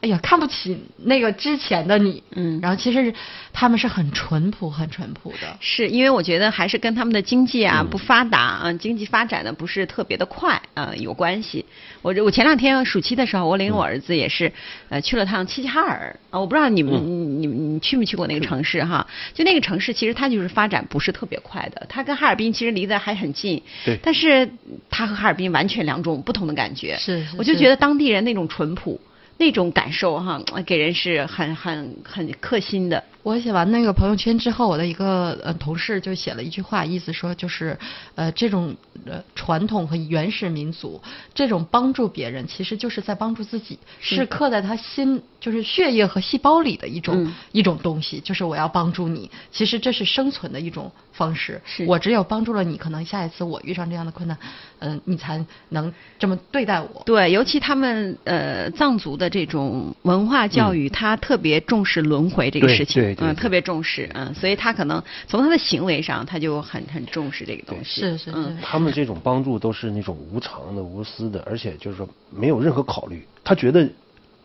[0.00, 2.58] 哎呀，看不起那个之前的你，嗯。
[2.62, 3.12] 然后其实
[3.52, 11.64] 他们是很淳朴、很淳朴的，是因为我觉得还是跟他们的经济啊不发达啊，经济发展的不是特别的快啊有关系。
[12.02, 14.52] 我这我前两天暑期的时候，我领我儿子也是
[14.88, 19.06] 呃去了趟齐齐哈尔啊，我不知道你们你你你去没去过那个城市哈？
[19.34, 24.50] 就那个城市其实它就是发展不是特别快的，它跟哈尔滨其实离得还很近，对但是
[24.90, 26.96] 它和哈尔滨完全两种不同的感觉。
[26.96, 29.00] 是是我就觉得当地人那种淳朴。
[29.38, 33.04] 那种感受哈，给人是很很很刻心的。
[33.22, 37.78] 我写完那个朋友圈之后，我的一个呃同事就写了一句话，意思说就是，
[38.14, 38.74] 呃，这种
[39.04, 41.02] 呃传统和原始民族，
[41.34, 49.30] 这种帮助别人，其实就是在帮助自己，是刻在他心，就是血液和细胞里的一种、嗯一种东西，就是我要帮助你。
[49.52, 51.62] 其实这是生存的一种方式。
[51.64, 54.36] 是我只有帮助了你，可能下一次我遇上这样的困难，
[54.80, 57.00] 嗯、你才能这么对待我。
[57.06, 68.00] 对，尤其他们呃藏族的这种文化教育，他特别重视轮回这个事情，嗯，对对对特别重视，嗯，所以他可能从他的行为上，他就很很重视这个东西。
[68.00, 73.24] 是是嗯是，他们这种帮助都是那种无偿的、无私的，而且就是说没有任何考虑。
[73.44, 73.88] 他觉得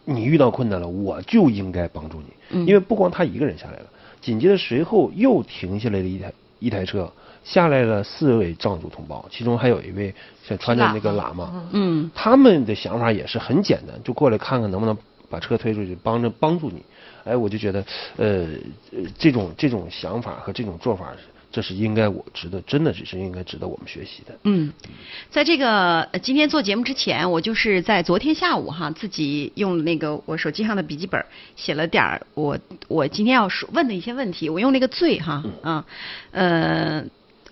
[0.06, 2.66] 你遇到困难了，我就应该帮助你，嗯。
[2.66, 3.86] 因为不光他一个人下来了，
[4.22, 7.12] 紧接着随后又停下来了一台一台车，
[7.44, 12.10] 下来了四位藏族同胞，其中还有一位像穿着那个喇嘛，嗯。
[12.14, 14.98] 他们的想法也是很简单，就过来看看能不能
[15.30, 16.84] 把车推出去，帮着帮助你。
[17.24, 17.86] 哎，我就觉得，
[18.18, 18.48] 呃，
[18.92, 21.12] 呃这种这种想法和这种做法，
[21.52, 24.38] 这是应该我值得，真的只是应该值得我们学习的。
[24.44, 24.72] 嗯，
[25.30, 31.24] 在这个呃今天做节目之前，我就是在昨天下午哈，自己用那个我手机上的笔记本
[31.56, 35.86] 写了点儿我我今天要说问的一些问题，我用那个最哈啊
[36.32, 37.04] 呃。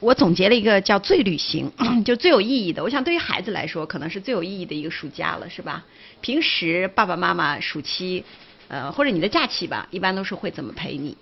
[0.02, 1.70] 我总结了一个叫“最旅行”，
[2.06, 2.82] 就最有意义的。
[2.82, 5.84] 我想对于孩子来说，可能是最有意义的一个暑假了，是吧？
[6.22, 8.24] 平时爸爸妈妈暑期，
[8.70, 11.18] 呃，或者你的假期吧，一般都是会怎么陪你？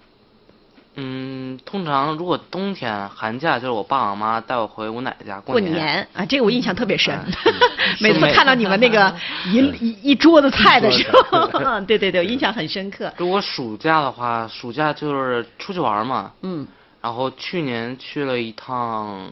[1.00, 5.72] 嗯，通常如果冬天寒假，就是我爸我妈带我回我奶奶家过年。
[5.74, 7.14] 年啊，这个我印象特别深
[7.46, 7.54] 嗯。
[8.02, 9.14] 每次看到你们那个
[9.46, 11.48] 一一一桌子菜的时候，
[11.86, 13.14] 对对对，我印象很深刻。
[13.18, 16.32] 如果暑假的话，暑假就是出去玩嘛。
[16.42, 16.68] 嗯
[17.00, 19.30] 然后去年去了一趟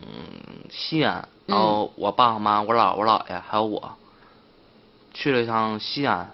[0.69, 3.97] 西安，嗯然后我爸我妈、我姥我姥爷还有我，
[5.15, 6.29] 去了一趟西安，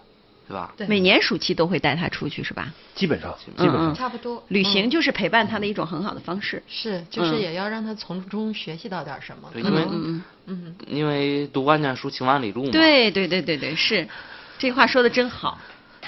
[0.51, 0.73] 对吧？
[0.75, 2.71] 对每年暑期都会带他出去是吧？
[2.93, 4.43] 基本上嗯基本上差不多。
[4.49, 6.61] 旅行嗯就是陪伴他的一种很好的方式。
[6.67, 9.49] 是，就是嗯也要让他从中学习到点什么。
[9.53, 9.87] 对因为
[10.47, 12.71] 嗯，因为读万卷书，行万里路嘛。。
[12.71, 14.07] 对对对对对，是，
[14.59, 15.57] 这话说的真好，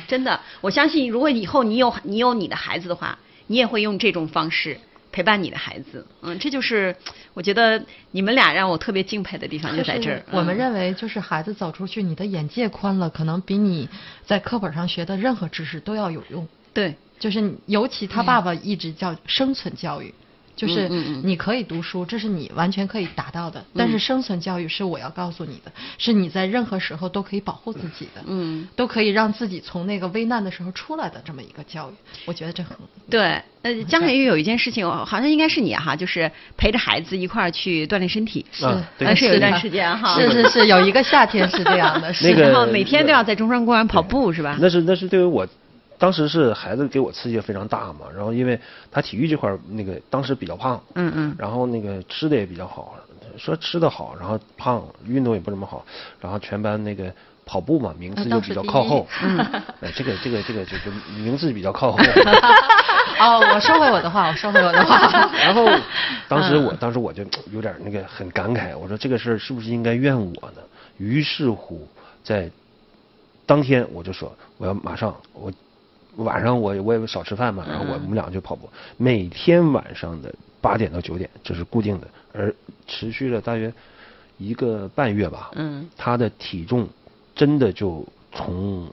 [0.07, 3.17] 真的，我相信如果以后你有你有你的孩子的话，
[3.47, 4.77] 你也会用这种方式
[5.13, 6.05] 陪伴你的孩子。
[6.21, 6.93] 嗯，这就是
[7.33, 10.21] 我觉得你们俩让我特别敬佩的地方就在这儿。
[10.31, 13.87] 我们嗯认为，就是孩子走出去，你的眼界宽了，可能比你
[14.25, 16.45] 在课本上学的任何知识都要有用。
[16.73, 20.11] 对，就是尤其他爸爸一直叫生存教育，
[20.55, 20.87] 就是
[21.23, 23.63] 你可以读书，这是你完全可以达到的。
[23.75, 31.93] 但是生存教育是我要告诉你的，是你在任何时候都可以保护自己的，嗯，都可以让自己从那个危难的时候出来的这么一个教育。
[32.25, 32.77] 我觉得这很
[33.09, 38.45] 对，呃，江海玉有一件事情，好像应该是你哈，就是陪着孩子一块儿去锻炼身体。
[38.51, 38.65] 是
[39.15, 44.57] 是有一段时间哈是是是，有一个夏天是这样的，是 那个然后 每天都要在中山公园跑步是吧？
[44.59, 45.47] 那是那是对于我，
[46.03, 48.59] 当时是孩子给我刺激非常大嘛，然后因为
[48.91, 52.93] 他体育这块儿那个当时比较胖，嗯嗯然后那个吃的也比较好，
[53.37, 55.85] 说吃的好，然后胖，运动也不怎么好，
[56.19, 57.09] 然后全班那个
[57.45, 59.37] 跑步嘛，名次就比较靠后， 嗯，
[59.79, 61.97] 哎，这个这个这个就就名次比较靠后。
[63.21, 65.07] 哦，我收回我的话，我收回我的话。
[65.39, 65.65] 然后
[66.27, 67.23] 当时我当时我就
[67.53, 70.61] 有点那个很感慨，我说这个事儿是不是应该怨我呢？
[70.97, 71.87] 于是乎，
[72.25, 72.51] 在
[73.45, 75.49] 当天我就说我要马上我
[76.17, 82.53] 晚上我我也少吃饭嘛，然后我们俩就跑步，每天晚上的八点到九点这是固定的，而
[82.87, 83.73] 持续了大约
[84.37, 85.51] 一个半月吧。
[85.55, 86.87] 嗯，他的体重
[87.35, 88.91] 真的就从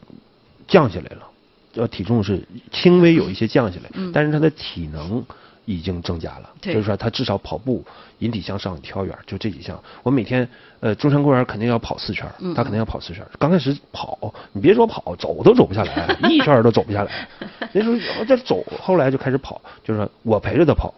[0.66, 1.26] 降下来了，
[1.74, 2.42] 呃，体重是
[2.72, 4.10] 轻微有一些降下来，嗯。
[4.12, 5.24] 但是他的体能
[5.70, 7.84] 已经增加了，就是说他至少跑步、
[8.18, 9.80] 引体向上、跳远，就这几项。
[10.02, 10.46] 我每天
[10.80, 13.30] 呃中山公园肯定要跑四圈他肯定要跑四圈儿。
[13.38, 14.18] 刚开始跑，
[14.52, 17.28] 你别说跑，走都走不下来， 一圈都走不下来。
[17.72, 20.92] 那时候我这走，后来就开始跑，就是说我陪着他跑，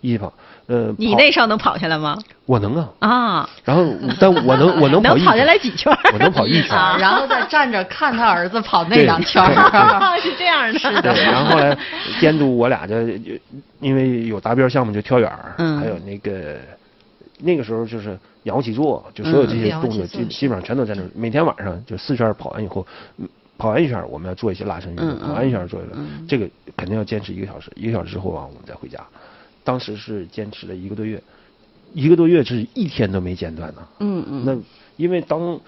[0.00, 0.32] 一起跑。
[0.68, 2.18] 呃，你那上能跑下来吗？
[2.44, 3.86] 我能啊，啊，然后
[4.18, 6.76] 但我能 我能跑下来几圈我能跑一圈。
[6.76, 9.44] 啊， 然后再站着看他儿子跑那两圈
[10.20, 10.78] 是这样的。
[10.78, 11.02] 是的。
[11.14, 11.76] 对，然后后来
[12.20, 13.32] 监督我俩就就
[13.80, 15.78] 因为有达标项目就跳远儿，嗯。
[15.78, 16.56] 还有那个
[17.38, 21.02] 那个时候就是仰卧起坐，就所有这些动作基基本上全都在那。
[21.14, 22.86] 每天晚上就四圈跑完以后，
[23.18, 26.26] 嗯跑完一圈我们要做一些拉伸运动，跑完一圈做一个，嗯。
[26.28, 28.98] 这个肯定要坚持一个小时，一个小时之后啊我们再回家。
[29.66, 31.20] 当时是坚持了一个多月，
[31.92, 33.88] 一个多月是一天都没间断呢。
[33.98, 34.56] 嗯嗯，那
[34.96, 35.60] 因为当，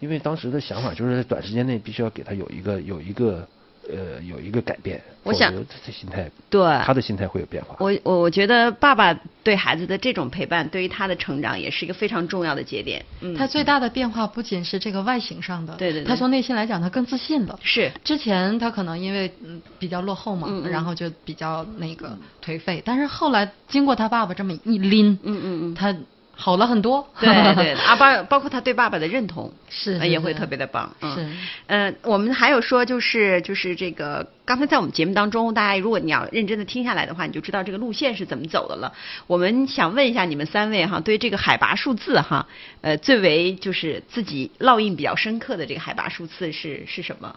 [0.00, 3.46] 因为当时的想法就是在短时间内必须要给他有一个有一个
[3.88, 7.76] 呃有一个改变，我想否则他的心态对他的心态会有变化。
[7.78, 9.12] 我我我觉得爸爸
[9.42, 13.04] 对孩子的这种陪伴，对于他的成长也是一个非常重要的节点。
[13.20, 17.58] 嗯，他最大的变化不仅是这个外形上的，对对对他从内心来讲，他更自信了。
[17.62, 25.94] 是之前他可能因为嗯比较落后嘛，然后就比较那个颓废，但是后来经过他爸爸这么一拎，嗯嗯嗯他
[26.36, 27.08] 好了很多。
[27.20, 30.94] 对对啊，包包括他对爸爸的认同， 是也会特别的棒。
[31.00, 31.28] 嗯是，
[31.66, 38.92] 呃，我们还有说就是就是这个，刚才在我们节目当中，大家如果你要认真的听下来的话，你就知道这个路线是怎么走的了。
[39.26, 42.46] 我们想问一下你们三位哈，对这个海拔数字哈，
[42.80, 47.36] 呃，最为就是自己烙印比较深刻的这个海拔数字是是什么？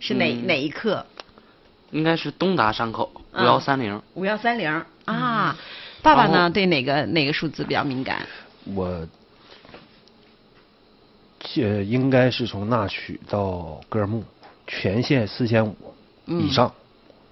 [0.00, 1.06] 是哪、嗯哪一刻？
[1.90, 4.00] 应该是东达山口五嗯幺三零。
[4.14, 5.56] 五幺三零啊。
[6.02, 8.18] 爸爸呢，对哪个哪个数字比较敏感？
[8.74, 9.06] 我
[11.56, 14.24] 呃应该是从那曲到格尔木，
[14.66, 15.76] 全线四千五
[16.26, 16.72] 以上，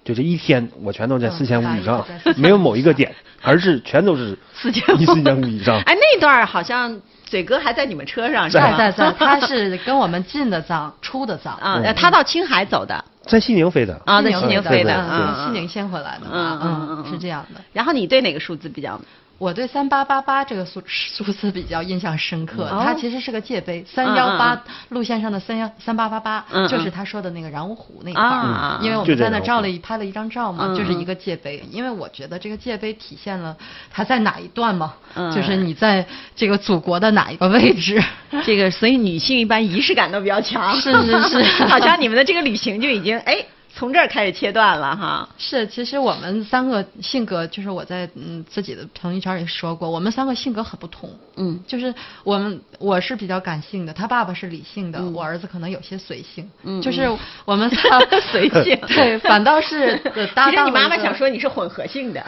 [0.03, 5.79] 就这一天我全都在嗯四千五以上在4500，没有某一个点，而是全都是4500一四千五以上。
[5.87, 8.77] 哎，那段儿好像嘴哥还在你们车上，是吧？
[8.77, 13.03] 在在在，他是跟我们进的藏，出的藏啊，他到青海走的。
[13.23, 17.61] 在西宁飞的啊在西宁飞的对对嗯嗯西宁先回来的，嗯嗯嗯是这样的。
[17.73, 18.99] 然后你对哪个数字比较？
[19.41, 33.57] 我对三八八八这个数数字比较印象深刻，哦它其实是个界碑，三幺八路线上的三幺三八八八就是他说的那个然乌湖那块啊儿，因为我们在那照了一拍了一张照嘛嗯，就是一个界碑，因为我觉得这个界碑体现了
[33.89, 37.99] 它在哪一段嘛嗯，就是你在这个祖国的哪一个位置。
[38.45, 40.79] 这个，所以女性一般仪式感都比较强。
[40.79, 41.43] 是是是。
[41.65, 43.43] 好像你们的这个旅行就已经哎。
[43.81, 45.27] 从这儿开始切断了哈。
[45.39, 51.09] 是，其实我们三个性格，就是我在嗯自己的朋友圈里说过，我们三个性格很不同。
[51.37, 51.59] 嗯。
[51.65, 51.91] 就是
[52.23, 56.47] 我们我是比较感性的，他爸爸是理性的，嗯我儿子可能有些随性。
[56.61, 57.09] 嗯就是
[57.43, 57.99] 我们仨
[58.31, 58.79] 随性。
[58.85, 59.97] 对，反倒是
[60.35, 62.21] 搭档其实你妈妈想说你是混合性的。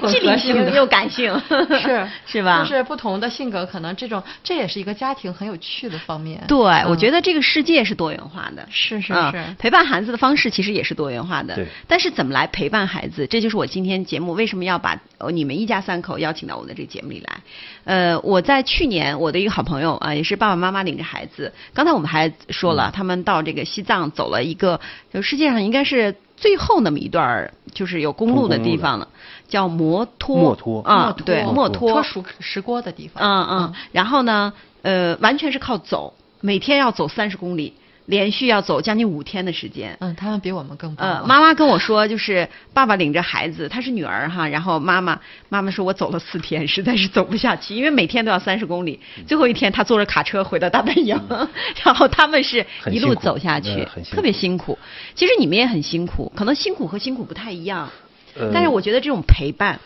[0.00, 1.38] 混，既理合性又感性，
[1.82, 2.08] 是。
[2.24, 2.62] 是吧？
[2.62, 6.42] 就是不同的性格，可能这种这也是一个家庭很有趣的方面。
[6.48, 6.56] 对，
[6.88, 8.66] 我觉得得这个世界是多元化的。
[8.70, 9.30] 是是嗯。
[9.32, 11.54] 是，陪伴孩子的方式其实也是多元化的。
[11.54, 17.40] 对但是怎么来陪伴孩子，这就是我今天节目为什么要把呃你们一家三口邀请到我的这个节目里来。
[17.84, 24.80] 呃，我在去年我的一个好朋友啊、也是爸爸妈妈领着孩子，刚才我们还说嗯了，他们到这个西藏走了一个，
[25.12, 29.08] 就世界上应该是最后那么一段儿，就是有公路的地方了，
[29.48, 30.36] 叫摩托。
[30.36, 31.90] 摩托啊，对，摩摩托。
[31.90, 33.22] 戳石石锅的地方。
[33.22, 37.72] 嗯嗯，然后呢，呃，完全是靠走，每天要走三十公里，
[38.06, 39.96] 连续要走将近五天的时间。
[40.00, 41.06] 嗯，他们比我们更棒。
[41.20, 51.20] 呃，妈妈跟我说，就是爸爸领着孩子，她是女儿哈，然后妈妈妈妈说我走了四天，实在是走不下去，因为每天都要三十公里，最后一天她坐着卡车回到大本营，
[51.84, 54.78] 然后他们是一路走下去特别辛苦。
[55.14, 57.90] 其实你们也很辛苦，可能辛苦和辛苦不太一样，
[58.34, 58.50] 呃。
[58.52, 59.80] 但是我觉得这种陪伴，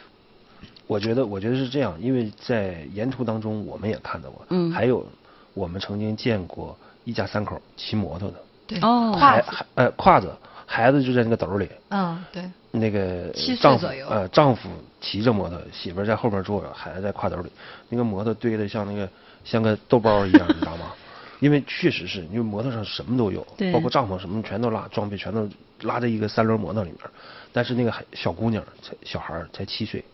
[0.86, 4.70] 我觉得，我觉得是这样，因为在沿途当中，我们也看到过，嗯。
[4.70, 5.06] 还有
[5.54, 6.76] 我们曾经见过
[7.10, 8.36] 一家三口骑摩托的，
[8.68, 9.12] 对哦。
[9.18, 14.68] 孩，孩呃挎着孩子就在那个兜里，嗯，对，那个七岁丈夫左右呃丈夫
[15.00, 17.50] 骑着摩托，媳妇在后边坐着，孩子在挎兜里，
[17.88, 19.08] 那个摩托堆的像那个
[19.44, 20.92] 像个豆包一样，你知道吗？
[21.40, 25.48] 因为确实是因为摩托上什么都有对，包括帐篷什么全都拉，装备全都
[25.80, 27.00] 拉在一个三轮摩托里面，
[27.52, 30.04] 但是那个孩小姑娘才小孩才七岁。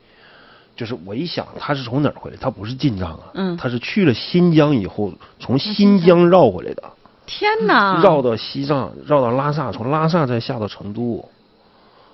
[0.77, 2.37] 就是我一想，他是从哪儿回来？
[2.39, 6.83] 他不是进藏啊，嗯他是去了新疆以后，从新疆绕回来的。
[7.25, 11.29] 天哪，绕到西藏，绕到拉萨，从拉萨再下到成都。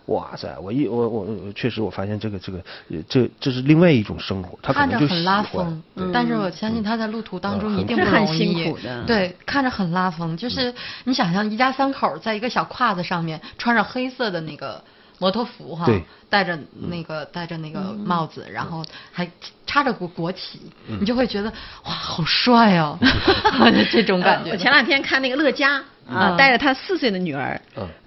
[0.07, 0.59] 哇塞！
[0.61, 2.59] 我一我我我确实我发现这个这个
[2.91, 14.83] 呃这这是另外一种生活，他可能就看着很拉风，对但是我相信他在路途当中嗯一定很，辛苦的对，看着很拉风，就是你想象一家三口在一个小胯子上面，穿着黑色的那个
[15.23, 16.59] 摩托服哈对，戴着
[16.89, 19.31] 那个戴着那个帽子，然后还
[19.65, 20.59] 插着国国旗，
[20.89, 20.99] 嗯。
[21.01, 21.49] 你就会觉得
[21.85, 22.99] 哇，好帅哦，
[23.93, 24.51] 这种感觉。
[24.51, 25.75] 呃我前两天看那个乐嘉
[26.11, 26.37] 啊，嗯。
[26.37, 27.61] 带着他四岁的女儿，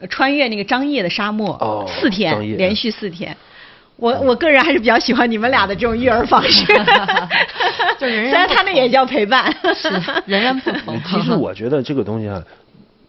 [0.09, 3.33] 穿越那个张掖的沙漠，哦四天连续四天。
[3.95, 6.65] 我我个人还是比较喜欢你们俩的这种育儿方式，
[7.97, 9.89] 就人人虽然不他那也叫陪伴，是
[10.25, 11.01] 人人不同。
[11.05, 12.43] 其实我觉得这个东西啊，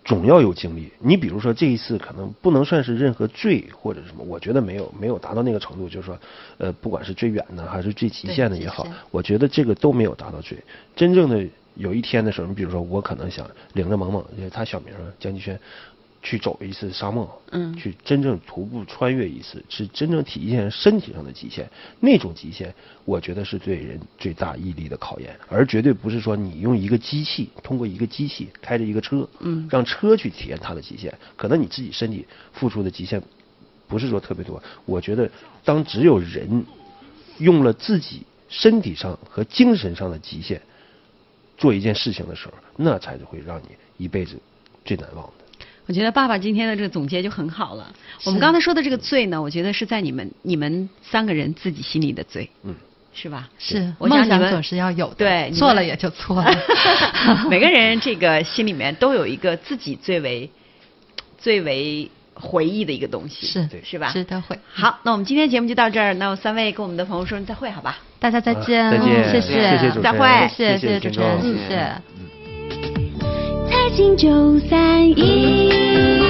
[0.06, 0.90] 总要有经历。
[0.98, 6.18] 你比如说这一次可能不能算是任何最或者什么，我觉得没有没有达到那个程度，就是说，
[6.56, 10.56] 呃，不管是最远的还是最极限的也好我觉得这个都没有达到最
[10.94, 11.44] 真正的
[11.74, 15.58] 有一天的时候，你比如说我可能想领着萌萌，因为他小名儿江继轩。
[16.26, 21.70] 去走一次沙漠，嗯去真正徒步穿越一次，是真正体现身体上的极限。
[22.00, 22.74] 那种极限，
[23.04, 31.16] 我觉得是对人最大毅力的考验，而绝对不是说你用一个机器，通过一个机器开着一个车，嗯让车去体验它的极限。
[31.36, 33.22] 可能你自己身体付出的极限
[33.86, 34.60] 不是说特别多。
[34.84, 35.30] 我觉得，
[35.64, 36.66] 当只有人
[37.38, 40.60] 用了自己身体上和精神上的极限
[41.56, 44.36] 做一件事情的时候，那才是会让你一辈子
[44.84, 45.35] 最难忘的。
[45.86, 47.92] 我觉得爸爸今天的这个总结就很好了。
[48.24, 52.74] 我们刚才说的这个罪呢，我觉得是在你们你们三个人自己心里的罪，嗯，
[53.14, 53.48] 是吧？
[53.58, 56.52] 是我想你们梦想总是要有的，对错了也就错了。
[57.48, 60.50] 每个人这个心里面都有一个自己最为
[61.38, 64.10] 最为回忆的一个东西，是是吧？
[64.10, 64.58] 是的会。
[64.72, 66.14] 好，那我们今天节目就到这儿。
[66.14, 67.98] 那我三位跟我们的朋友说声再会，好吧？
[68.18, 72.35] 大家再见，啊再见谢谢谢主持人再会谢谢谢谢主持人，谢谢。
[73.86, 76.25] 爱情九三一。